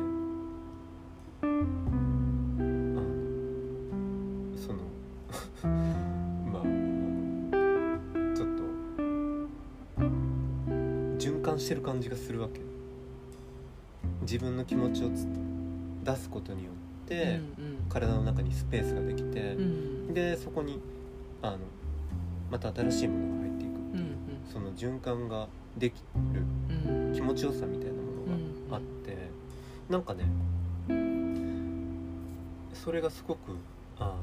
[11.84, 12.62] 感じがするわけ。
[14.22, 15.28] 自分の気持ちをつ
[16.04, 20.80] 出すことによって、うん体の中にスペースができてう、んでそこに
[21.42, 21.58] あの
[22.50, 23.72] また新しいものが入っていく。
[23.72, 24.52] っていう、うん。
[24.52, 25.96] その循環ができ
[26.34, 26.42] る
[26.88, 27.08] うん。
[27.08, 29.16] うん気持ちよさみたいなものがあって、
[29.88, 30.26] なんかね
[32.74, 33.56] それがすごく
[34.00, 34.16] あ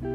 [0.00, 0.12] この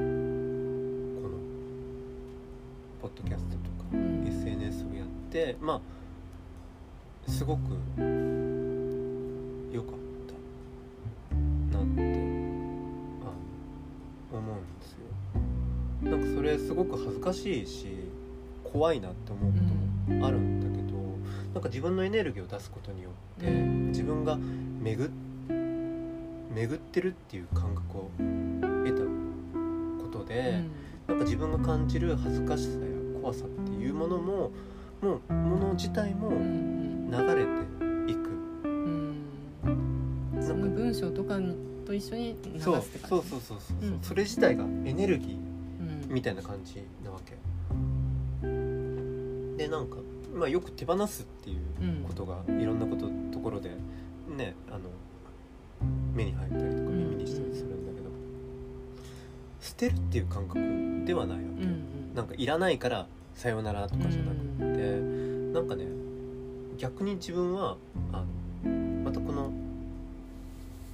[3.01, 4.25] ポッドキャストとか、うん。
[4.27, 5.81] SNS をやってまあ
[7.27, 7.59] すごく
[9.71, 9.93] 良かっ
[11.71, 12.01] たなって
[13.23, 13.25] あ
[14.33, 14.99] 思うんですよ。
[16.01, 17.87] なんかそれすごく恥ずかしいし
[18.63, 20.97] 怖いなって思うこともあるんだけど、
[21.53, 23.09] なんか自分のエネルギーを出すことによ
[23.39, 23.87] って、うん。
[23.87, 24.37] 自分が
[24.81, 25.09] 巡っ
[26.79, 29.03] てるっていう感覚を得た
[30.03, 30.63] ことで、
[31.07, 32.77] なんか自分が感じる恥ずかしさや
[33.21, 34.51] 怖さっていうものも
[35.01, 38.29] もうもの自体もうん流れていく、
[38.65, 39.23] うん。
[40.41, 41.39] その文章とか
[41.85, 43.07] と一緒に流すそうって感じ？
[43.09, 43.91] そうそうそうそう、う。
[43.91, 43.99] ん。
[44.01, 46.13] それ自体がエネルギーうん。
[46.13, 47.37] みたいな感じなわけ。
[49.57, 49.97] でなんか、
[50.35, 53.71] まあ、よく手放すっていううんことがいろんなことところで
[54.37, 54.81] ねあの
[56.13, 58.09] 目に入ったりとかうん耳にしたりするんだけど、
[59.59, 60.59] 捨てるっていう感覚
[61.05, 64.99] ではないわけ、うんなんかいらないからさようならとかじゃなくって、
[65.53, 65.85] なんかね
[66.77, 67.75] 逆に自分は
[68.11, 68.23] あ
[68.67, 68.71] の
[69.03, 69.51] またこの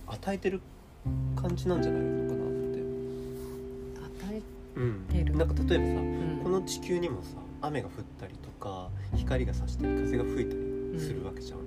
[0.07, 0.61] 与えてる
[1.35, 2.79] 感じなんじゃないのかなって、
[4.29, 4.41] 与え
[4.75, 5.05] うん。
[5.11, 6.39] てるなんか例えばさうん。
[6.43, 7.29] この地球にもさ
[7.61, 11.59] 雨が降ったりとか光が差したり風が吹いたりするわけじゃん、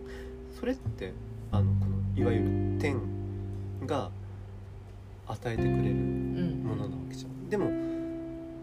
[0.58, 1.12] それって
[1.52, 2.46] あのこのいわゆる
[2.80, 3.00] 天
[3.86, 4.10] が
[5.26, 6.62] 与えてくれるうん。
[6.64, 7.50] ものなわけじゃん。
[7.50, 7.70] でも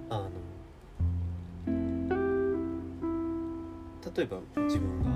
[0.09, 0.29] あの
[4.15, 5.12] 例えば自分が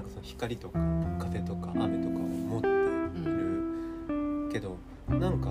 [0.00, 0.78] なんかその光とか
[1.18, 5.50] 風とか雨とかを持ってるけどなんか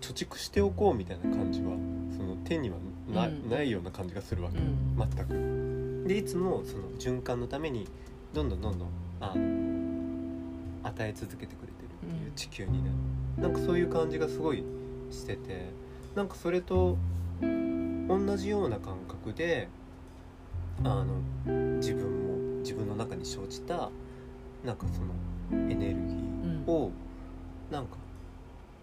[0.00, 1.72] 貯蓄しておこうみたいな感じは
[2.16, 2.76] その天には
[3.12, 3.50] な,、うん。
[3.50, 4.96] ないような感じがするわけ、うん。
[4.96, 5.08] 全
[6.04, 6.08] く。
[6.08, 7.88] でいつもその循環のために
[8.32, 8.88] どんどんどんどん
[9.20, 12.90] あの与え続けてくれてるっていう地球にね、
[13.36, 14.62] なんかそういう感じがすごい
[15.10, 15.70] してて
[16.14, 16.96] なんかそれと
[17.40, 19.68] 同じような感覚で
[20.84, 23.90] あの自分も自分の中に生じた
[24.64, 25.00] なんかそ
[25.54, 26.90] のエネルギーを
[27.70, 27.96] なんか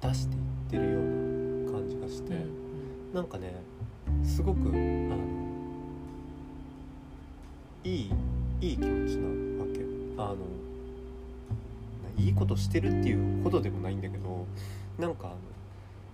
[0.01, 2.69] 出していってるような感じがして。
[3.13, 3.53] なんかね
[4.23, 5.17] すごくあの
[7.83, 8.11] いい
[8.61, 9.27] いい気持ちな
[9.63, 9.79] わけ。
[10.21, 10.37] あの
[12.17, 14.45] いいことしてるっていうほどでもないんだけど
[14.97, 15.31] なんか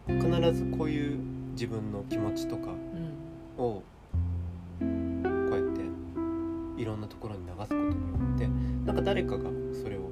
[0.07, 1.19] あの必ずこういう
[1.53, 3.63] 自分の気持ちとかうん。
[3.63, 3.83] をこ
[4.81, 5.14] うやって
[6.77, 7.91] いろんなところに流すことによ
[8.35, 8.47] って
[8.85, 9.49] なんか誰かが
[9.81, 10.11] それを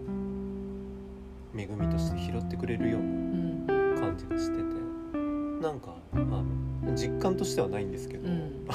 [1.56, 3.96] 恵みとして拾ってくれるようなうん。
[4.00, 4.64] 感感じがしてて
[5.62, 6.44] なんかあの
[6.96, 8.66] 実感としてはないんですけど、うん。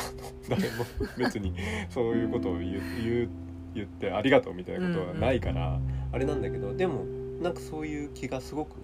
[0.49, 0.85] 誰も
[1.17, 1.55] 別に
[1.91, 3.29] そういうことを言う
[3.75, 5.79] 言ってありがとうみたいなことはないから、
[6.13, 7.05] あれなんだけどでも
[7.43, 8.77] なんかそういう気がすごく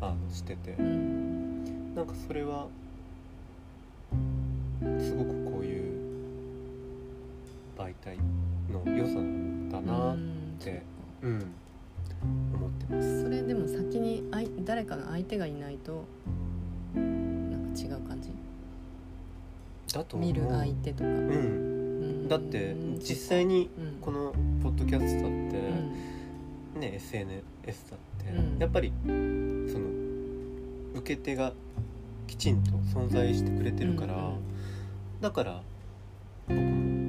[0.00, 0.72] あのしてて。
[0.78, 1.94] うん。
[1.94, 2.66] なんかそれは
[8.02, 8.18] 媒体
[8.72, 9.14] の良さ
[9.70, 10.56] だなっうん。
[10.58, 10.82] て、
[11.22, 11.54] うん
[12.54, 13.22] 思ってます。
[13.22, 16.04] それでも先にあい誰かの相手がいないと
[16.94, 18.30] なんか違う感じ？
[19.92, 21.34] だと見る相手とか、うん、う
[22.24, 22.28] ん。
[22.28, 23.98] だって実際にうん。
[24.00, 25.58] このポッドキャストだって、
[26.76, 26.80] うん。
[26.80, 28.58] ね SNS だって、うん。
[28.58, 29.08] やっぱりそ
[29.78, 29.86] の
[30.94, 31.52] 受け手が
[32.26, 34.34] きちんと存在してくれてるから、うん。
[35.20, 35.62] だから
[36.48, 37.03] 僕も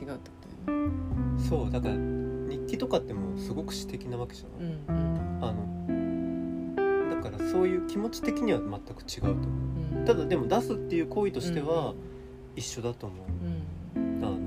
[0.00, 0.36] 違うってこ
[0.66, 0.92] とよね。
[1.48, 4.78] そうだから日記とかってもうすごく詩的なわけじゃない、うん
[5.42, 5.70] あの
[7.22, 9.38] だからそういう気持ち的には全く違うと思う。
[9.98, 10.04] うん。
[10.06, 11.92] ただでも出すっていう行為としては
[12.56, 13.14] 一緒だと思
[13.94, 14.24] う、うん。
[14.24, 14.38] あの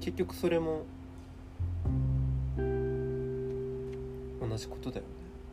[0.00, 0.86] 結局それも
[2.56, 2.62] 同
[4.56, 5.08] じことだよね。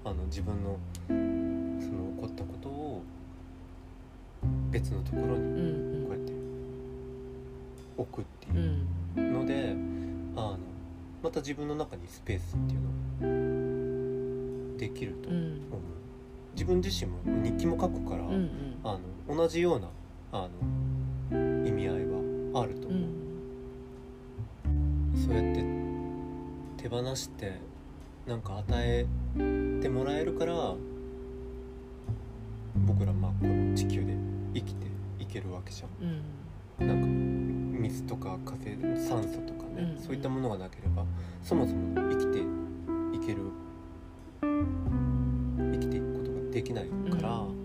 [0.05, 3.01] あの自分のその起こったことを
[4.71, 5.82] 別のところうにうやって
[7.97, 9.75] 置くってういうんので、
[10.35, 10.57] あの
[11.23, 12.87] また自分の中にスペースっていうの
[14.75, 15.61] ができると思う、うん。
[16.53, 18.49] 自分自身も日記も書くから、うん
[18.83, 19.89] あの同じような
[20.33, 20.49] あ
[21.31, 25.13] の意味合いはあるとう思う、ん。
[25.15, 25.63] そうやって
[26.83, 27.53] 手放して
[28.27, 29.05] なんか与え
[29.81, 30.75] てもらえるから
[32.85, 34.17] 僕らまあこの地球で
[34.53, 34.87] 生きて
[35.19, 36.87] いけるわけじゃうんん。
[36.87, 37.07] なんか
[37.83, 40.01] 水とか風酸素とかね、うん。
[40.01, 41.03] そういったものがなければ
[41.43, 43.41] そもそも生きていける
[44.41, 47.55] 生きていくことができないから、うん。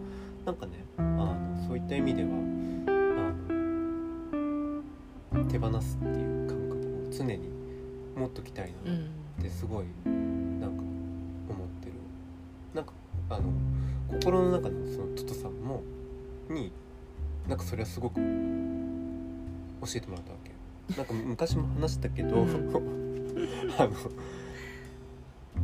[0.44, 2.31] なんかねあのそういった意味では
[5.33, 6.76] あの手放すっていう感覚
[7.09, 7.48] を常に
[8.16, 9.11] 持っときたいなっうん。
[9.42, 10.83] てすごいなんか
[11.48, 11.92] 思ってる。
[12.74, 12.92] なんか
[13.31, 13.52] あの
[14.11, 15.83] 心の中のそのトトさんも
[16.50, 16.72] に
[17.46, 18.20] なんかそれはすごく
[19.81, 20.59] 教えてもらったわけ。
[20.97, 22.49] なんか昔も話したけど、うん。
[23.79, 23.91] あの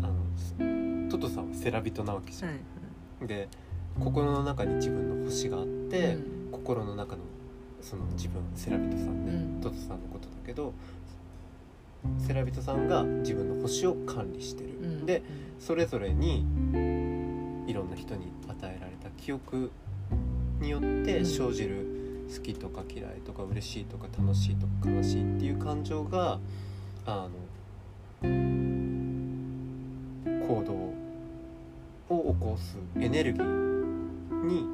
[0.03, 2.50] あのトトさんはセラ人なわけじゃん。
[2.50, 2.57] は
[3.22, 3.27] い。
[3.27, 3.48] で
[3.98, 6.50] 心の中に自分の星があって、うん。
[6.53, 7.22] 心の中の
[7.81, 9.61] その自分セラビトさんね、うん。
[9.61, 10.72] トトさんのことだけど
[12.18, 15.07] セラビトさんが自分の星を管理してる、うん。
[15.07, 15.22] で
[15.59, 16.44] それぞれに
[17.66, 19.70] いろんな人に与えられた記憶
[20.61, 21.27] によってうん。
[21.27, 21.94] 生じる
[22.32, 26.38] 好きとか嫌いとか嬉しいとか楽しいとか悲しいっていう感情が
[27.06, 27.30] あの
[30.46, 34.66] 行動を起こすエネルギーに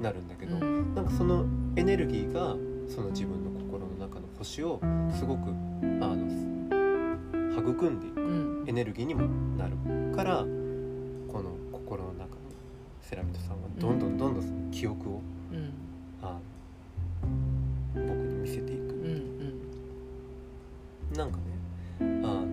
[0.00, 1.44] なるんだけど、うんなんかその
[1.76, 2.56] エネルギーが
[2.88, 4.80] その自分の心の中の星を
[5.16, 5.52] すごくあ
[6.16, 6.26] の
[7.52, 8.64] 育んでいくうん。
[8.66, 9.76] エネルギーにもなる
[10.14, 10.44] からこ
[11.42, 12.36] の心の中の
[13.00, 15.20] セラミトさんはどんどんどんどんその記憶を
[15.52, 15.58] うん。
[15.66, 15.79] あ
[17.94, 18.80] 僕に見せていく。
[18.80, 19.20] うん
[21.16, 21.42] なんかね
[22.00, 22.46] あの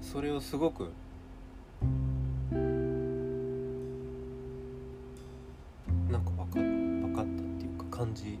[0.00, 0.92] それをすごく
[6.08, 8.38] なんか分か分かったっていうか感じ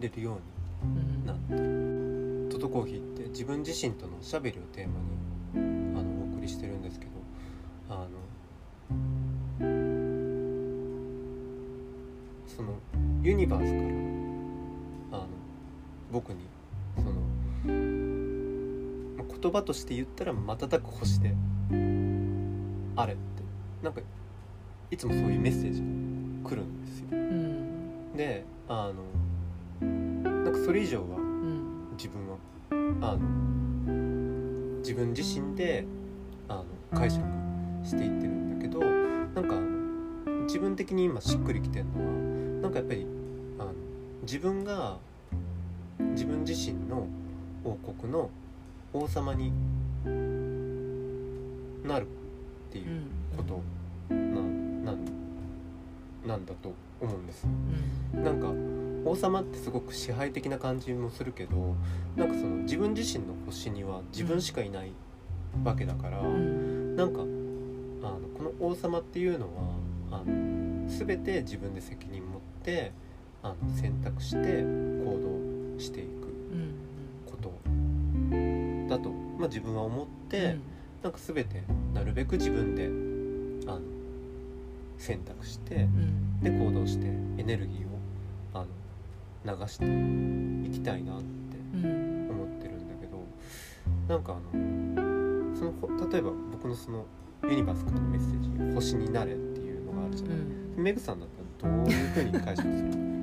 [0.00, 0.38] れるよ
[0.82, 0.92] ううん。
[1.20, 1.36] になっ
[2.48, 4.94] てトトコーヒーって自分自身とのおしゃべりをテーマ
[5.60, 7.10] にあのお送りしてるんですけど
[7.90, 8.08] あの
[12.46, 12.72] その
[13.22, 13.97] ユニバースから
[16.18, 16.38] 僕に。
[16.96, 17.12] その
[19.16, 21.32] まあ言葉として言ったら瞬く星で
[22.96, 23.22] あれって。
[23.84, 24.00] なんか
[24.90, 25.80] いつもそういうメッセージ
[26.42, 27.06] が来るんですよ。
[27.12, 28.16] うん。
[28.16, 28.92] であ
[29.80, 31.96] のなんかそれ以上はうん。
[31.96, 32.36] 自分は
[33.08, 33.18] あの
[34.78, 35.84] 自分自身で
[36.48, 36.64] あの
[36.98, 37.22] 解釈
[37.84, 39.54] していってるんだけどなんか
[40.46, 43.06] 自分的に今しっくりきてるのはなんかやっぱり
[43.58, 43.72] あの
[44.22, 44.98] 自分が
[45.98, 47.06] 自分自身の
[47.64, 48.30] 王国の
[48.92, 49.52] 王様に
[51.84, 53.02] なるっていう
[53.36, 53.62] こと
[54.14, 55.04] ななん
[56.26, 57.46] なんだと思うんです。
[58.14, 58.24] うん。
[58.24, 58.48] なんか
[59.08, 61.74] 王様ってすごく支配的な感じもするけど
[62.16, 64.92] なんかその自分自身の星には自分しかいない
[65.64, 66.96] わけだから、うん。
[66.96, 72.92] なんかあのこの王様っていうのはあの全て自分で責任持って
[73.42, 75.27] あの選択して行動
[75.78, 76.06] していく
[76.52, 76.74] うん
[77.26, 77.52] こと
[78.88, 80.56] だと、まあ、自分は思って、
[81.02, 81.62] なんか全て
[81.94, 82.86] なるべく自分で
[83.70, 83.80] あの
[84.98, 86.40] 選択してうん。
[86.40, 87.10] で行動してエ
[87.42, 87.98] ネルギーを
[88.54, 88.64] あ
[89.44, 89.84] の流して
[90.68, 91.24] いきたいなって
[91.74, 92.28] うん。
[92.30, 93.24] 思ってるんだけど
[94.08, 97.04] なんかあのそのほ例えば僕のその
[97.44, 100.40] ユニバースからのメッセージ「星になれ」っていうのがあるじゃない、う
[100.80, 100.82] ん。
[100.82, 101.28] メグさんだっ
[101.60, 103.17] たらどういうふうに解釈する星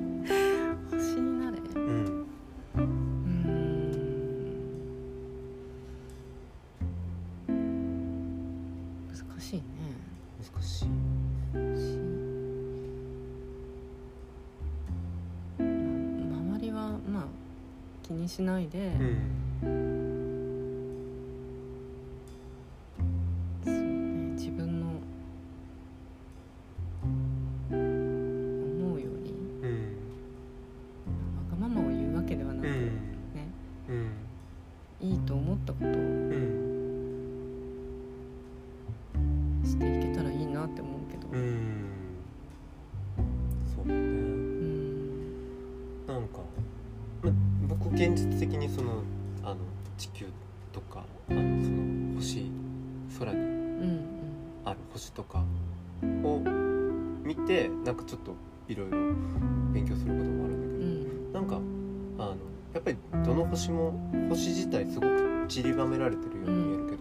[65.56, 66.98] 散りばめられてるように見えるけ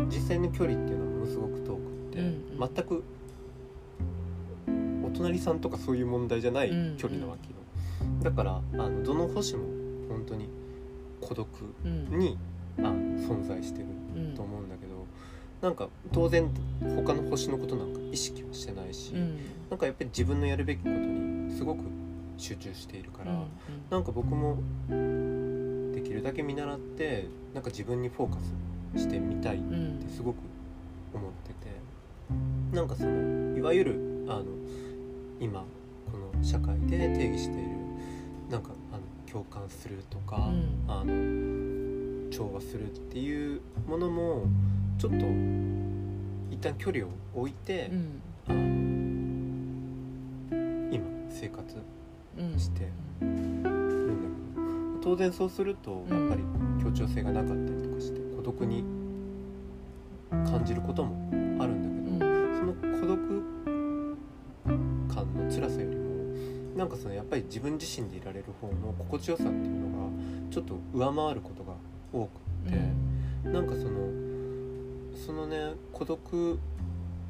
[0.00, 1.82] ど、実際の距離っていうのはものすごく遠くっ
[2.12, 2.30] て、うんう
[2.66, 2.70] ん。
[2.74, 3.04] 全く
[5.06, 7.54] お隣さんとかそういう問題じゃないうん距離なわけよ、
[8.24, 9.66] だからあのどの星も
[10.08, 10.48] 本当に
[11.20, 11.48] 孤独
[11.84, 12.18] うん。
[12.18, 12.36] に
[12.78, 13.86] あ存在してる
[14.16, 15.06] うんと思うんだけど、
[15.60, 16.50] なんか当然
[16.96, 19.38] 他の星のことなんか意識はしてないし、うん。
[19.70, 21.84] なんかやっぱり自分のやるべきことにすごく
[22.36, 23.46] 集中しているから、うん。
[23.90, 24.58] なんか僕も
[26.02, 28.38] できるだけ見習ってなんか自分にフォーカ
[28.96, 29.98] スしてみたいっうん。
[30.04, 30.36] てすごく
[31.14, 31.56] 思ってて
[32.74, 34.44] なんかそのいわゆるあの
[35.40, 35.60] 今
[36.10, 37.68] この社会で定義している
[38.50, 40.84] なんかあの共感するとか、うん。
[40.88, 44.46] あの調和するっていうものも
[44.98, 45.18] ちょっと
[46.50, 48.22] 一旦距離を置いて、うん。
[48.48, 48.60] あの
[50.90, 51.76] 今生活
[52.38, 52.88] うんして
[53.20, 54.51] るんだけど
[55.02, 56.42] 当然そうするとやっぱり
[56.82, 58.84] 協調性がなかったりとかして孤独に
[60.30, 61.16] 感じることも
[61.62, 62.42] あるんだけど、うん。
[62.58, 63.18] その孤独
[65.12, 66.02] 感の辛さよりも
[66.76, 70.12] なんかそのやっぱり自分自身でいられる方の心地よさっていうのが
[70.50, 71.74] ちょっと上回ることが
[72.12, 72.28] 多く
[72.68, 72.78] って、
[73.48, 74.08] なんかその
[75.26, 76.58] そのね孤独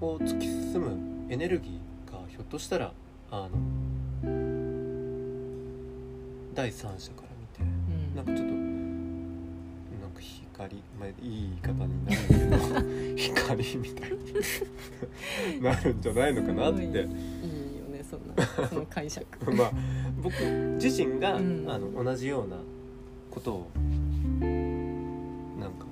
[0.01, 2.93] を突き進むエネルギーがひょっとしたら
[3.31, 3.51] あの
[6.55, 7.32] 第三者から
[8.15, 12.57] なんかちょっとなんか光、まあ、いい言い方になるけど
[13.17, 16.83] 光みたいに なるんじゃないのかなって。
[16.83, 19.27] いいよねそんなその解釈。
[19.53, 19.73] まあ
[20.23, 20.35] 僕
[20.83, 21.65] 自身が、うん。
[21.69, 22.57] あの同じような
[23.31, 23.71] ことを
[25.59, 25.87] なんか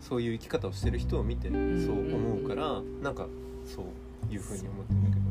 [0.00, 3.26] そういう生き方をしてる人を見てそう思うから、なんか
[3.64, 5.26] そういうふうに思ってるんだけど。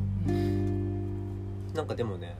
[1.76, 2.36] なんかでもね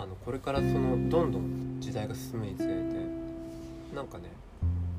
[0.00, 2.72] あのこれからそのどんどん時代が進むにつれて
[3.92, 4.30] なんかね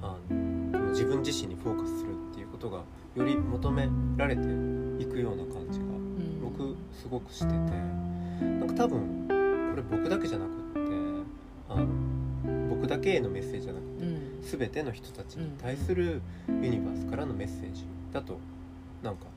[0.01, 2.83] あの自分自身にフォーカスするっていうことが
[3.15, 3.87] より求め
[4.17, 6.41] られていくような感じがうん。
[6.41, 9.25] 僕すごくしててなんか多分
[9.69, 10.79] これ僕だけじゃなくって
[11.69, 11.87] あの
[12.69, 14.41] 僕だけへのメッセージじゃなくてうん。
[14.59, 18.37] 全ての人たちに対するユニバースからのメッセージだと
[19.01, 19.27] なんか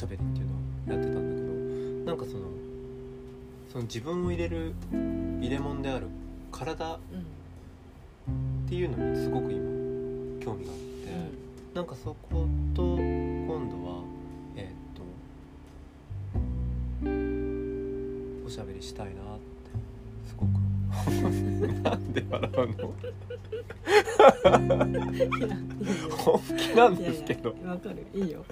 [0.00, 0.52] しゃべりっていうの
[0.94, 2.44] をやってたんだけどなんかその
[3.70, 6.06] その自分を入れる入れ物である
[6.50, 6.98] 体っ
[8.66, 9.60] ていうのにすごく今
[10.42, 11.10] 興味があって、
[11.74, 14.02] なんかそこと今度は
[14.56, 14.96] えーっ
[18.40, 19.20] とおしゃべりしたいなって
[20.26, 20.48] すごく
[21.82, 22.94] なんで笑うの？
[26.16, 28.46] 本気なんですけどいやいやわかるいいよ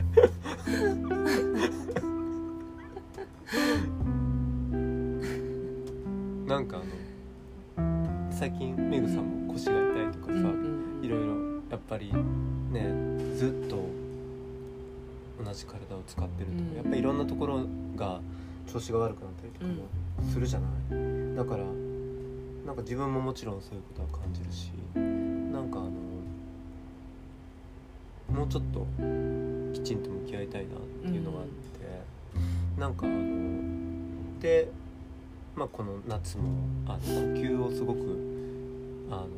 [6.46, 6.82] なんか
[7.76, 9.78] あの最近メグさんも腰が痛
[10.10, 11.04] いとかさ、うんうん。
[11.04, 11.34] いろいろ
[11.70, 12.12] やっぱり
[12.70, 12.92] ね
[13.36, 13.78] ずっと
[15.42, 16.74] 同じ体を使ってると、うん。
[16.76, 17.64] やっぱりいろんなところ
[17.96, 18.20] が
[18.66, 19.84] 調子が悪くなったりとかも
[20.30, 20.72] するじゃない、
[21.36, 21.64] だから
[22.66, 25.90] なんか自分ももちろんそういうことは感じるしなんかあの
[28.38, 28.86] もうちょっと
[29.78, 34.68] きちんと向き合いたいなっていうのがあって、なんかあので、
[35.56, 36.44] まあ、この夏も
[36.86, 37.10] あの呼
[37.40, 37.98] 吸をすごく
[39.10, 39.28] あの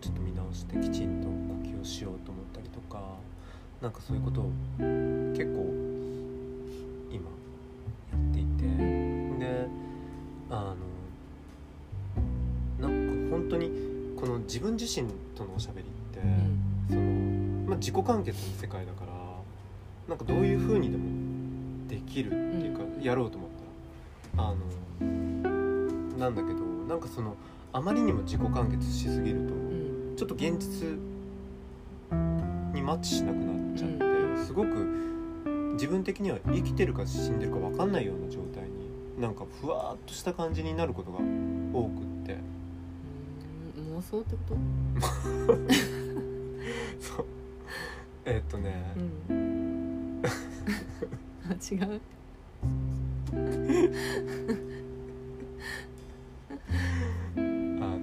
[0.00, 3.02] ちょっと見直してきちんと呼吸をしようと思ったりとか
[3.82, 4.44] なんかそういうことを
[4.78, 5.74] 結構
[7.10, 7.24] 今
[8.10, 8.64] やっていて
[9.38, 9.66] で
[10.50, 10.74] あ
[12.80, 13.70] のなんか本当に
[14.16, 16.20] この自分自身とのおしゃべりって、
[16.90, 17.02] その、
[17.68, 19.19] まあ、自己完結の世界だから
[20.10, 21.04] なんかどういう風にでも
[21.88, 23.50] できるっていうか、やろうと思っ
[24.34, 24.48] たら。
[24.48, 24.56] あの
[26.18, 26.58] なんだけど
[26.88, 27.36] なんかその
[27.72, 30.16] あまりにも自己完結しすぎると、うん。
[30.16, 30.98] ちょっと現実
[32.74, 33.90] にマッチしなくなっちゃっ
[34.36, 34.68] て、すごく
[35.74, 38.70] 自分的には生きてるか死んでるか分かんないような状態に
[39.20, 41.20] なんかふわーっとした感じになることが多
[41.84, 42.36] くって。
[43.78, 43.96] うん。
[43.96, 44.56] 妄想ってこと？
[47.00, 47.26] そう。
[48.24, 48.92] えーっとね、
[49.28, 49.36] うん。
[49.38, 49.39] あ
[50.70, 52.00] 違う？
[57.36, 57.98] あの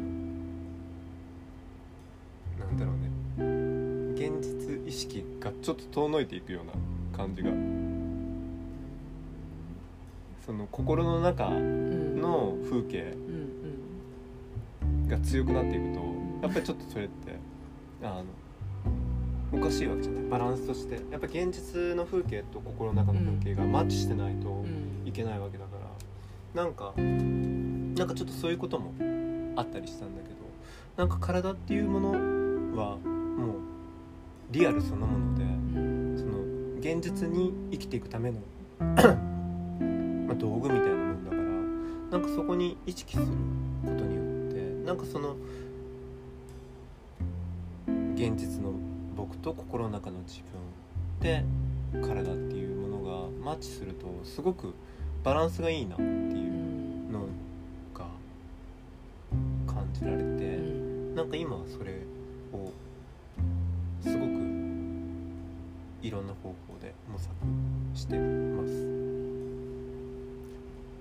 [2.60, 3.10] なんだろうね。
[4.16, 6.74] 現実意識がちょっと遠のいていくような
[7.18, 7.52] 感じが。
[10.46, 12.22] その心の中うん。
[12.22, 13.16] の風景う
[15.06, 16.00] んが強くなっていくと
[16.42, 17.36] やっぱりちょっとそれって
[18.02, 18.26] あの
[19.54, 20.24] おかしいわけじゃない。
[20.30, 20.96] バランスとして。
[21.12, 25.08] やっぱ現実の風景と心の中の風景がマッチしてないとうんうん。
[25.08, 25.72] いけないわけだか
[26.54, 26.64] ら。
[26.64, 28.92] なんかなんかちょっとそういうことも
[29.56, 30.36] あったりしたんだけど
[30.96, 32.12] なんか体っていうもの
[32.82, 33.60] はもう
[34.52, 36.18] リアルそのものでうん。
[36.18, 36.40] その
[36.80, 38.40] 現実に生きていくための
[38.80, 45.36] まあ道具みたいなもんだからなんかそこに意識することによってなんかその
[48.16, 48.74] 現実の
[49.30, 51.44] 僕と心の中の自分で
[52.02, 54.74] 体っていうものがマッチするとすごく
[55.24, 57.22] バランスがいいなっていうの
[57.94, 58.06] が
[59.66, 60.88] 感じられて。
[61.18, 61.94] なんか今はそれ
[62.54, 62.72] を
[64.04, 64.30] すごく
[66.04, 67.34] いろんな方法で模索
[67.96, 68.70] してます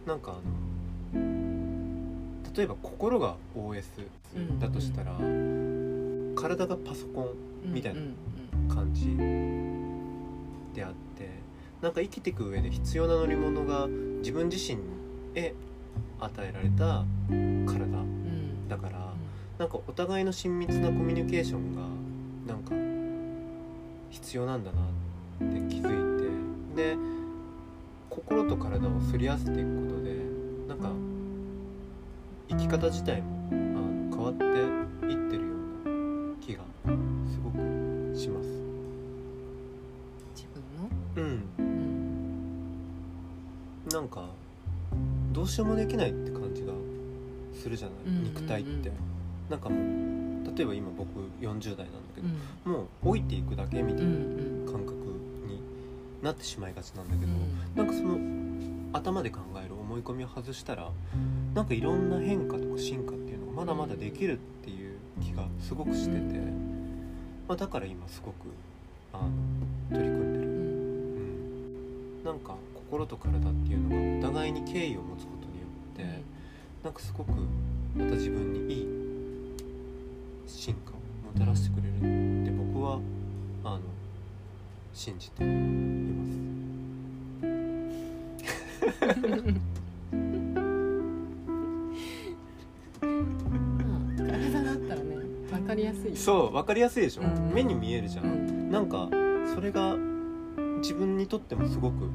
[0.06, 1.22] なんかあの
[2.56, 4.08] 例えば心が OS
[4.58, 5.85] だとしたら、うん
[6.48, 8.16] 体がパソコンみたいなうん
[8.68, 9.16] 感じ
[10.74, 11.28] であって
[11.80, 13.86] なんか生きていく上で必要な乗り物が
[14.18, 14.80] 自分自身
[15.34, 15.54] へ
[16.20, 17.04] 与えられた
[17.66, 17.96] 体。
[18.68, 19.12] だから
[19.58, 21.82] なんかお互いの親密なコミュニケーションが
[22.52, 22.74] なんか
[24.10, 26.96] 必要なんだなって気づいてで
[28.10, 30.16] 心と体をすり合わせていくことで
[30.68, 30.90] なんか
[32.48, 34.85] 生き方自体もあの変わって
[45.96, 46.72] きないって感じが
[47.54, 48.24] するじゃない、うんうんうん。
[48.24, 48.92] 肉体って。
[49.48, 51.08] なんかもう例えば今僕
[51.40, 52.28] 40代なんだけど、
[52.66, 52.72] うん。
[52.72, 54.12] もう老いていくだけみたいな
[54.70, 54.94] 感覚
[55.46, 55.60] に
[56.22, 57.74] なってしまいがちなんだけど、うん。
[57.74, 58.18] なんかその
[58.92, 60.90] 頭で考える思い込みを外したら
[61.54, 66.38] なんかいろんな変化とか進化っていうのがまだまだできるっていう気がすごくしてて、
[67.48, 68.36] まあ、だから今すごく
[69.12, 69.30] あの
[69.90, 70.52] 取り組んでる、うん。
[72.18, 75.35] うん、なんか心と体っていうのがお互いに敬意を持つこと
[75.96, 76.04] て、
[76.84, 77.32] なんかすごく
[77.96, 78.86] また自分にいい
[80.46, 83.00] 進化をもたらしてくれるって僕は
[83.64, 83.80] あの
[84.92, 85.52] 信じていま
[86.24, 86.36] す。
[93.00, 95.16] まあ体だったらね
[95.52, 96.16] わかりやすい。
[96.16, 97.52] そう分かりやすいでしょ、うん。
[97.52, 98.70] 目に見えるじゃ、うんん。
[98.70, 99.08] なんか
[99.54, 99.96] それが
[100.78, 102.08] 自分にとってもすごく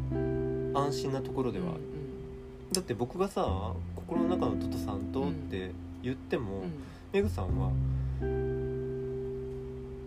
[0.73, 1.81] 安心なところではある、
[2.71, 6.71] だって僕がさ心の中のトトさんとって言っても、うん。
[7.11, 7.69] メグさんは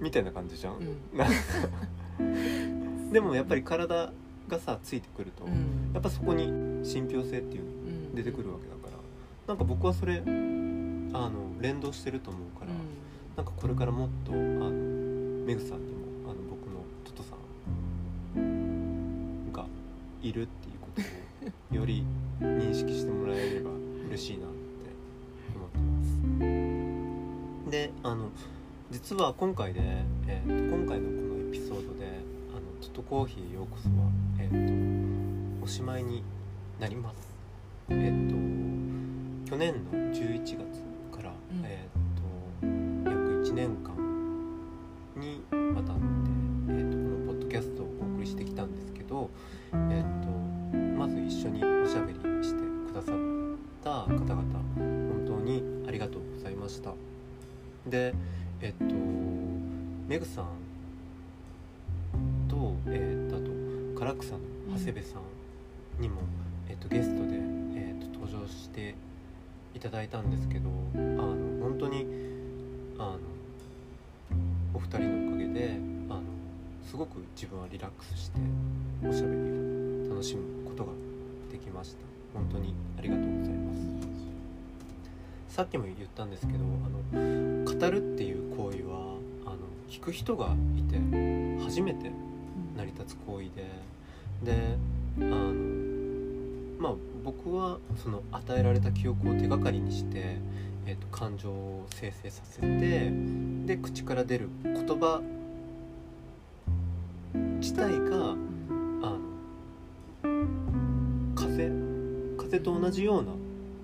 [0.01, 0.77] みたいな感じじゃん、
[2.19, 3.12] うん。
[3.12, 4.11] でもやっぱり体
[4.49, 5.91] がさついてくると、うん。
[5.93, 6.47] やっぱそこに
[6.87, 7.73] 信憑性っていうのう
[8.12, 8.15] ん。
[8.15, 8.93] 出てくるわけだから
[9.49, 12.73] なんか僕はそれあの連動してると思うから、
[13.37, 14.71] なんかこれからもっとあの
[15.45, 17.37] メグさんにもあの僕のトトさ
[18.41, 19.67] んが
[20.23, 21.03] いるっていうこと
[21.77, 22.05] をより
[22.45, 23.71] 認識してもらえれば
[24.09, 24.55] 嬉しいなって
[25.55, 26.03] 思ってま
[27.67, 27.71] す。
[27.71, 28.31] であの
[28.91, 29.81] 実は今回で、
[30.27, 32.07] えーと今回のこのエピソードで
[32.55, 36.23] 「あのちょっとコーヒーようこそは」えーとおしまいに
[36.79, 37.17] なります
[37.89, 40.84] えっ、ーと去年の11月
[62.87, 64.41] えっとあと唐草の
[64.76, 66.22] 長谷部さんにも、
[66.68, 67.39] えっとゲストで、
[67.76, 68.95] えっと登場して
[69.74, 72.07] いただいたんですけどあの本当に
[72.99, 73.18] あの
[74.74, 75.78] お二人のおかげで
[76.09, 76.22] あの
[76.89, 78.39] すごく自分はリラックスして
[79.07, 79.43] おしゃべり
[80.09, 80.93] を楽しむことが
[81.51, 81.99] できました。
[82.35, 83.80] 本当にありがとうございます。
[85.49, 89.16] さっきも言ったんですけどあの語るっていう行為は
[89.47, 89.59] あの
[89.89, 90.99] 聞く人がいて
[91.62, 92.11] 初めて
[92.77, 93.95] 成り立つ行為で。
[94.43, 94.77] で
[95.19, 95.53] あの
[96.79, 96.95] まあ
[97.25, 100.37] 僕はその与えられた記憶を手がかりにして、
[100.87, 103.13] えー、と感情を生成させて
[103.65, 105.23] で口から出る言葉
[107.61, 108.35] 自体が
[109.03, 109.21] あの
[111.35, 111.71] 風
[112.37, 113.33] 風と同じような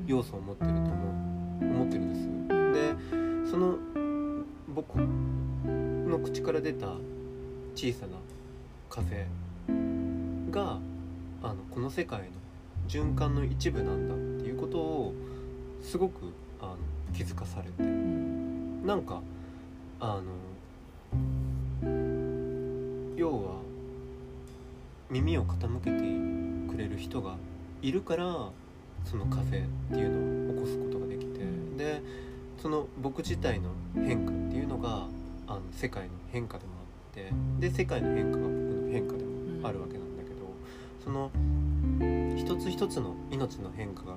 [0.06, 0.90] 要素を持ってると思う
[1.64, 3.44] 思ってるんです。
[3.44, 3.76] でその
[4.74, 6.88] 僕の口から出た
[7.74, 8.18] 小さな
[8.90, 9.26] 風
[10.50, 10.78] が
[11.42, 12.26] あのこの世界の
[12.88, 15.14] 循環の一部なんだっていうことを
[15.82, 16.76] すごくあの
[17.14, 19.22] 気づかされてなんか
[20.00, 20.24] あの
[23.16, 23.60] 要は
[25.08, 27.36] 耳を傾けてくれる人が
[27.82, 28.24] いるから
[29.04, 29.62] その風っ
[29.92, 31.40] ていうのを起こすことができて
[31.76, 32.02] で
[32.60, 35.06] その僕自体の変化っていうのが
[35.46, 36.76] あの世界の変化でもあ
[37.12, 37.32] って
[37.68, 40.36] で世界の変化が僕の変化でもあるわけなんだけど
[41.02, 41.30] その
[42.36, 44.16] 一つ一つの命の変化が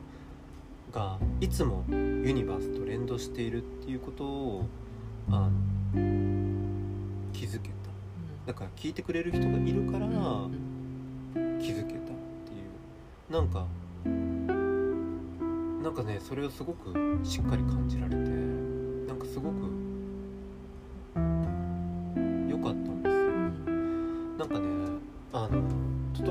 [0.91, 4.65] がいつもユニバースと連動しているっていうことを
[5.30, 5.51] あの
[7.34, 7.74] 気づけた。
[8.45, 10.07] だから聞いてくれる人がいるから
[11.59, 12.03] 気づけたっ
[12.45, 12.57] てい
[13.30, 13.34] う。
[13.34, 13.65] なんか
[15.84, 16.93] なんかねそれをすごく
[17.24, 19.55] しっかり感じられてなんかすごく
[22.49, 22.93] 良かった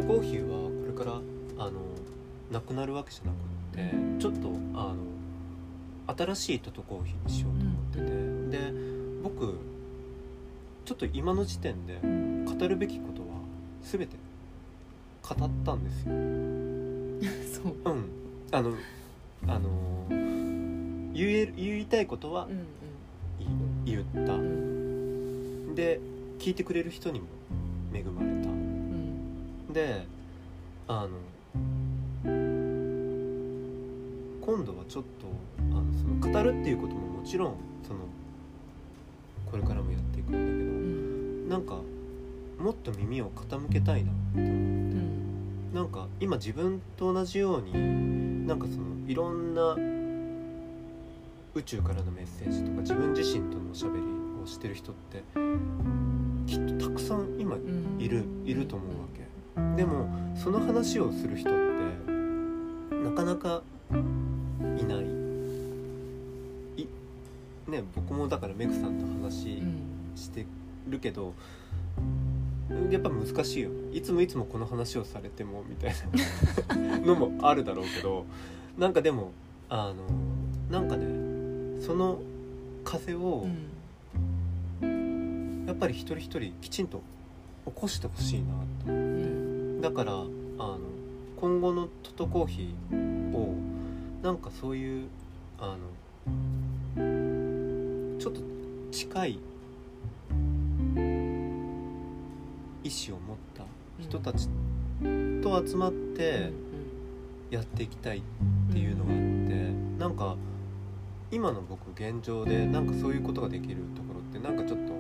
[0.03, 1.21] トトコーヒーはこれから
[1.65, 1.81] あの
[2.51, 4.97] なくなるわけじゃなくってちょっとあの
[6.17, 8.73] 新しいトトコーヒーにしようと思ってて、で
[9.23, 9.59] 僕
[10.85, 12.01] ちょっと今の時点で
[12.45, 13.29] 語るべきことは
[13.83, 14.17] 全て
[15.23, 17.63] 語ったんですよ。
[17.63, 17.75] そう。
[17.85, 18.05] うん、
[18.51, 18.75] あの
[19.47, 19.71] あの
[21.15, 22.49] 言える言いたいことは
[23.85, 24.35] 言った。
[24.35, 24.41] うん。
[24.41, 24.49] う
[25.71, 26.01] んで
[26.39, 27.27] 聞いてくれる人にも
[27.95, 28.49] 恵まれた。
[28.51, 28.62] うん
[29.73, 30.07] で
[30.87, 31.09] あの
[34.41, 35.27] 今度はちょっと
[35.59, 37.57] あのその語るっていうことももちろん
[37.87, 38.01] その
[39.51, 41.81] これからもやっていくんだけどなんか
[42.59, 44.51] もっと耳を傾けたいなって思って。
[44.51, 45.75] うん。
[45.75, 49.75] なんか今自分と同じようになんかそのいろんな
[51.55, 54.05] 宇宙からのメッセージとか自分自身とのおしゃべり
[54.43, 55.23] をしてる人って
[56.47, 57.97] きっとたくさん今うん。
[57.99, 59.22] いるいると思うわけ
[59.77, 61.59] でもその話をする人って
[63.05, 63.63] なかなか
[64.79, 65.05] いない。
[66.83, 66.87] い
[67.71, 69.83] ね僕もだからメグさんと話うん
[70.17, 70.47] して
[70.89, 71.35] るけど
[72.91, 73.71] やっぱ難しいよ。
[73.71, 75.95] ねいつもいつもこの話をされてもみたい
[76.77, 78.25] なのもあるだろうけど
[78.79, 79.33] なんかでも
[79.69, 79.95] あの
[80.71, 82.21] なんかねその
[82.85, 83.47] 風を
[84.83, 85.65] うん。
[85.67, 87.01] やっぱり一人一人きちんと
[87.67, 88.49] 起こしてほしいな
[88.85, 89.29] と思うって。
[89.29, 89.42] ん
[89.83, 90.79] だからあの
[91.37, 93.53] 今後のトトコーヒーを
[94.23, 95.09] なんかそういう
[95.59, 95.77] あ
[96.97, 98.41] のちょっと
[98.93, 99.41] 近い
[102.85, 103.65] 意志を持った
[103.99, 104.49] 人たち
[105.43, 106.53] と集まって
[107.51, 108.23] やっていきたいっ
[108.73, 110.37] ていうのがあってなんか
[111.33, 114.93] 今の僕現状でなんかそういうことができるところってなんかちょっと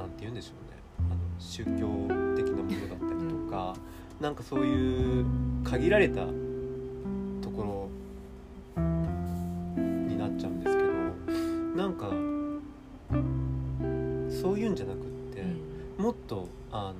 [0.00, 0.78] なんて言うんでしょうね。
[1.10, 1.70] あの宗教
[2.36, 3.74] 的なものだったりとか、
[4.20, 5.24] なんかそういう
[5.64, 7.88] 限られたとこ
[8.76, 10.90] ろになっちゃうんですけど
[11.74, 12.10] なんか
[14.42, 15.02] そういうんじゃなくっ
[15.34, 15.42] て、
[15.98, 16.96] もっとあの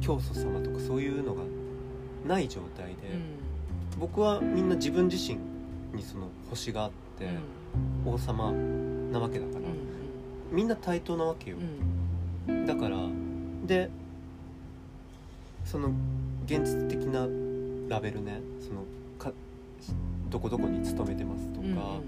[0.00, 1.42] 教祖様とかそういうのが
[2.26, 2.94] ない状態で、
[3.98, 5.38] 僕はみんな自分自身
[5.94, 7.28] にその星があってって
[8.04, 9.60] 王様なわけだから、
[10.52, 11.56] みんな対等なわけよ、
[12.66, 12.96] だから
[13.66, 13.90] で
[15.64, 15.90] その
[16.46, 17.26] 現実的な
[17.88, 18.84] ラベルねその
[19.18, 19.32] か
[20.30, 22.00] どこどこに勤めてますとか、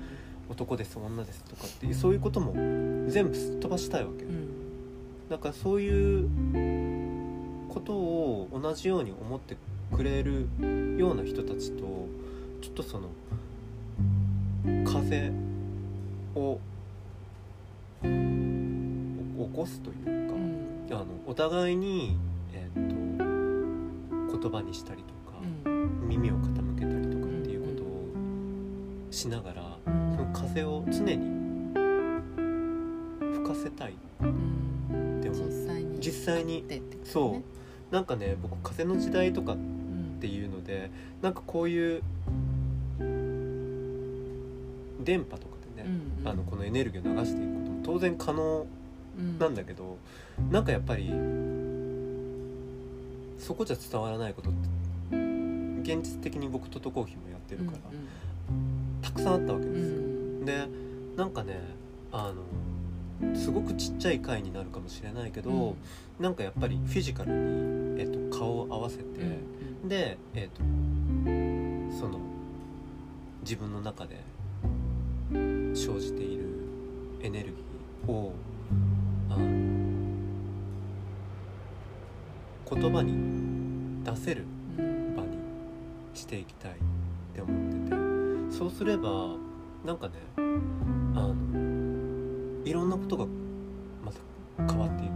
[0.49, 2.53] 男です女ですとかっていうそういうことも
[3.09, 4.25] 全部すっ飛ばしたいわけ、
[5.29, 6.29] だからそういう
[7.69, 9.57] ことを同じように思って
[9.93, 10.49] くれる
[10.97, 12.09] ような人たちと
[12.61, 13.09] ちょっとその
[14.85, 15.33] 風
[16.35, 16.59] を
[19.47, 20.29] 起こすという
[20.89, 22.17] か、あのお互いに、
[22.53, 25.39] えー、と言葉にしたりとか、
[26.07, 31.39] 耳を傾けたりとかっていうことをしながら、その風を常に
[33.33, 33.95] 吹かせたい。
[35.21, 35.37] でも
[36.01, 36.65] 実際に
[37.05, 37.95] そう。
[37.95, 39.57] なんかね僕風の時代とかっ
[40.21, 42.03] ていうので、うん、なんかこういう
[45.01, 48.67] 電波とかでね、うんうん、あのこのエネルギーを流していくことも当然可能
[49.39, 49.99] なんだけど、
[50.39, 51.11] うん、なんかやっぱり
[53.39, 54.69] そこじゃ伝わらないことって
[55.83, 59.97] 現実的に僕とトコーヒーもやってるから、うんうん、たくさんあったわけですよ。
[59.97, 60.67] うん、で
[61.17, 61.61] なんかね
[62.13, 65.77] あのすごくちっちゃい回になるかもしれないけど、うん、
[66.21, 69.03] なんかやっぱりフィジカルに、えーと、顔を合わせて、
[69.83, 72.21] うん、で、えーとその
[73.43, 74.21] 自分の中で
[75.31, 76.45] 生じている
[77.23, 78.35] エネルギーを
[79.31, 79.37] あ
[82.75, 84.45] 言葉に出せる
[84.77, 85.39] 場に
[86.15, 86.75] していきたいっ
[87.35, 87.99] て思ってて。
[88.51, 89.37] そうすれば
[89.85, 90.41] なんかねあ
[91.21, 91.35] の
[92.65, 93.27] いろんなことが
[94.05, 94.19] また
[94.73, 95.09] 変わってい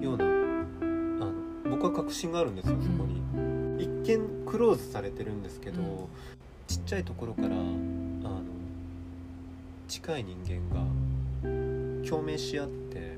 [0.00, 1.32] くようなあの
[1.70, 3.20] 僕は確信があるんですよそこに。
[3.82, 3.88] 一
[4.18, 6.08] 見クローズされてるんですけど、
[6.66, 8.42] ちっちゃいところからあの
[9.88, 10.82] 近い人間が
[12.08, 13.16] 共鳴し合って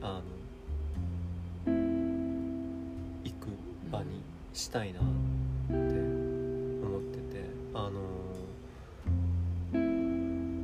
[0.00, 0.20] あ
[1.66, 1.72] の
[3.24, 3.48] 行く
[3.90, 5.08] 場にしたいなって
[5.72, 7.44] 思ってて
[7.74, 7.92] あの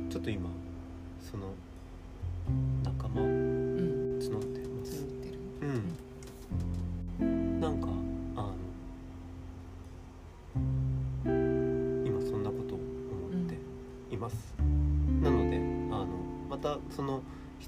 [0.09, 0.49] ちょっと今
[1.19, 1.53] その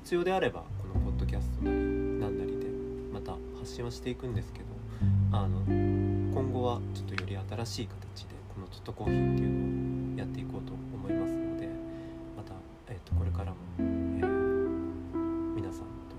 [0.07, 2.67] 必要であればこのポッドキャストなり何なりで
[3.11, 4.65] また発信はしていくんですけど
[5.33, 11.67] あの今後はちょっとより新しい形でこのトットコーヒーっていうのをやっていこうと思いますので
[12.37, 12.53] また、
[12.87, 13.85] えーと、これからも、えー、
[15.57, 16.15] 皆さんと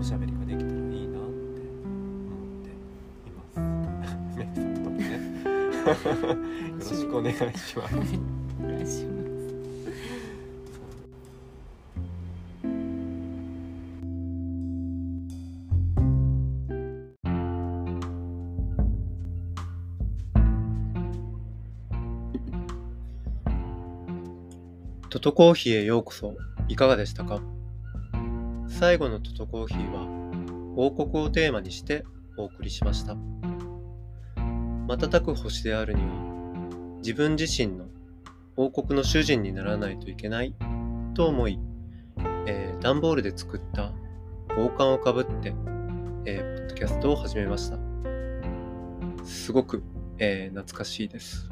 [0.00, 1.60] おしゃべりができたらいいなって
[2.26, 2.70] 思って
[3.22, 3.60] います。
[6.90, 8.43] よろしくお願いします。
[25.24, 26.36] トトコーヒーへようこそ。
[26.68, 27.40] いかがでしたか？
[28.68, 30.06] 最後のトトコーヒーは
[30.76, 32.04] 王国をテーマにして
[32.36, 33.16] お送りしました。
[34.86, 37.86] 瞬く星であるには自分自身の
[38.56, 40.54] 王国の主人にならないといけない
[41.14, 41.58] と思い、
[42.44, 43.94] えー、段ボールで作った
[44.58, 45.54] 王冠をかぶって、
[46.26, 47.78] えー、ポッドキャストを始めました。
[49.24, 49.82] すごく、
[50.18, 51.48] えー、懐かしいです。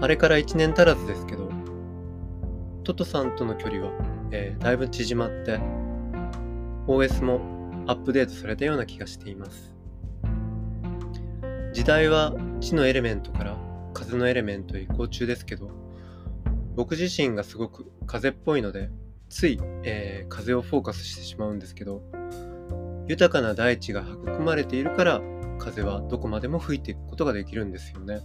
[0.00, 1.50] あれから1年足らずですけど、
[2.84, 3.90] トトさんとの距離は、
[4.30, 5.58] えー、だいぶ縮まって、
[6.86, 7.40] OS も
[7.88, 9.74] アップデートされたような気がしています。
[11.72, 13.56] 時代は地のエレメントから
[13.92, 15.70] 風のエレメントへ移行中ですけど、
[16.76, 18.90] 僕自身がすごく風っぽいので、
[19.28, 22.02] つい、えー、風をフォーカスしてしまうんですけど、
[23.08, 25.20] 豊かな大地が育まれているから
[25.58, 28.20] 風はどこまでも吹いていくことができるんですよね。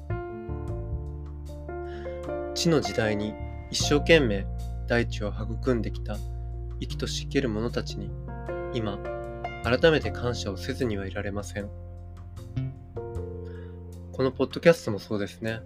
[2.54, 3.34] 地の時代に
[3.72, 4.46] 一生懸命
[4.88, 6.18] 大地を育んできた
[6.80, 8.12] 生きとし生ける者たちに
[8.74, 9.00] 今
[9.64, 11.70] 改めて感謝をせずにはいられません。
[14.12, 15.62] このポッドキャストもそうですね。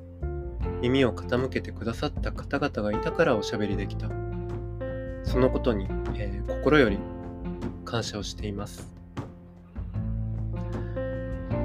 [0.82, 4.08] 耳を傾けてくださった方々がいたからおしゃべりできた。
[5.24, 7.00] そのことに、えー、心より
[7.84, 8.88] 感謝をしています。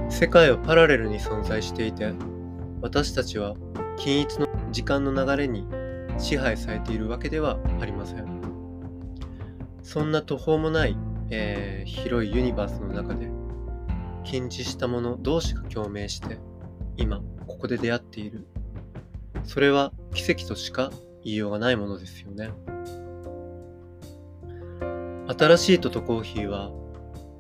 [0.09, 2.13] 世界はパラレルに存在していて
[2.81, 3.55] 私たちは
[3.97, 5.67] 均一の時間の流れに
[6.19, 8.43] 支配されているわけではありません
[9.83, 10.97] そんな途方もない、
[11.31, 13.31] えー、広いユニバースの中で
[14.25, 16.39] 近似したもの同士が共鳴して
[16.97, 18.47] 今ここで出会っている
[19.45, 20.91] それは奇跡としか
[21.25, 22.51] 言いようがないものですよね。
[25.29, 26.71] 新しいトトコーヒーは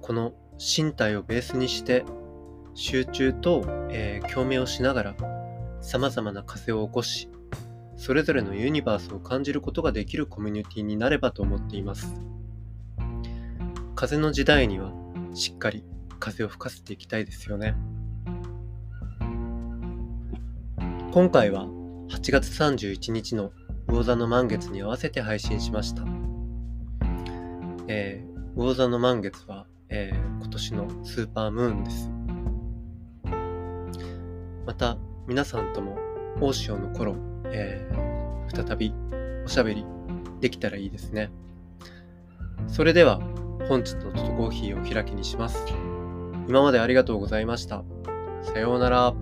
[0.00, 2.04] この身体をベースにして
[2.74, 5.14] 集中と、えー、共鳴をしながら
[5.82, 7.28] 様々な風を起こし
[7.96, 12.12] それぞれのユニバースを感じることができるコミュニティになればと思っています。
[13.94, 14.92] 風の時代には
[15.34, 15.84] しっかり
[16.18, 17.76] 風を吹かせていきたいですよね。
[21.12, 21.66] 今回は
[22.08, 23.52] 8月31日の
[23.86, 26.02] 魚座の満月に合わせて配信しました。
[27.86, 32.10] えー、魚座の満月は、えー、今年のスーパームーンです。
[34.66, 34.96] また、
[35.32, 35.96] 皆さんとも
[36.42, 37.16] 大潮の頃、
[37.46, 38.92] えー、再び
[39.46, 39.86] おしゃべり
[40.42, 41.30] できたらいいですね。
[42.68, 43.18] それでは、
[43.66, 45.64] 本日のトトコーヒーを開きにします。
[46.50, 47.82] 今までありがとうございました。
[48.42, 49.14] さようなら。